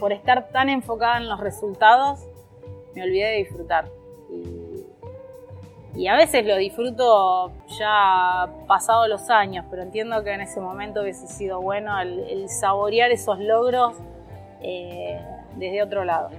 [0.00, 2.26] por estar tan enfocada en los resultados,
[2.94, 3.86] me olvidé de disfrutar.
[5.94, 11.02] Y, a veces lo disfruto ya pasado los años, pero entiendo que en ese momento
[11.02, 13.94] hubiese sido bueno el, saborear esos logros
[14.62, 15.20] eh,
[15.56, 16.30] desde otro lado.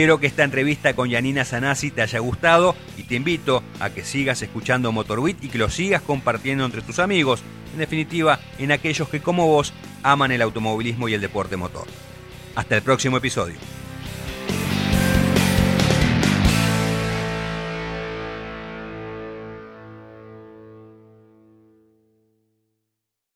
[0.00, 4.02] Espero que esta entrevista con Yanina Sanasi te haya gustado y te invito a que
[4.02, 7.42] sigas escuchando Motorbit y que lo sigas compartiendo entre tus amigos,
[7.74, 11.84] en definitiva, en aquellos que como vos aman el automovilismo y el deporte motor.
[12.54, 13.56] Hasta el próximo episodio.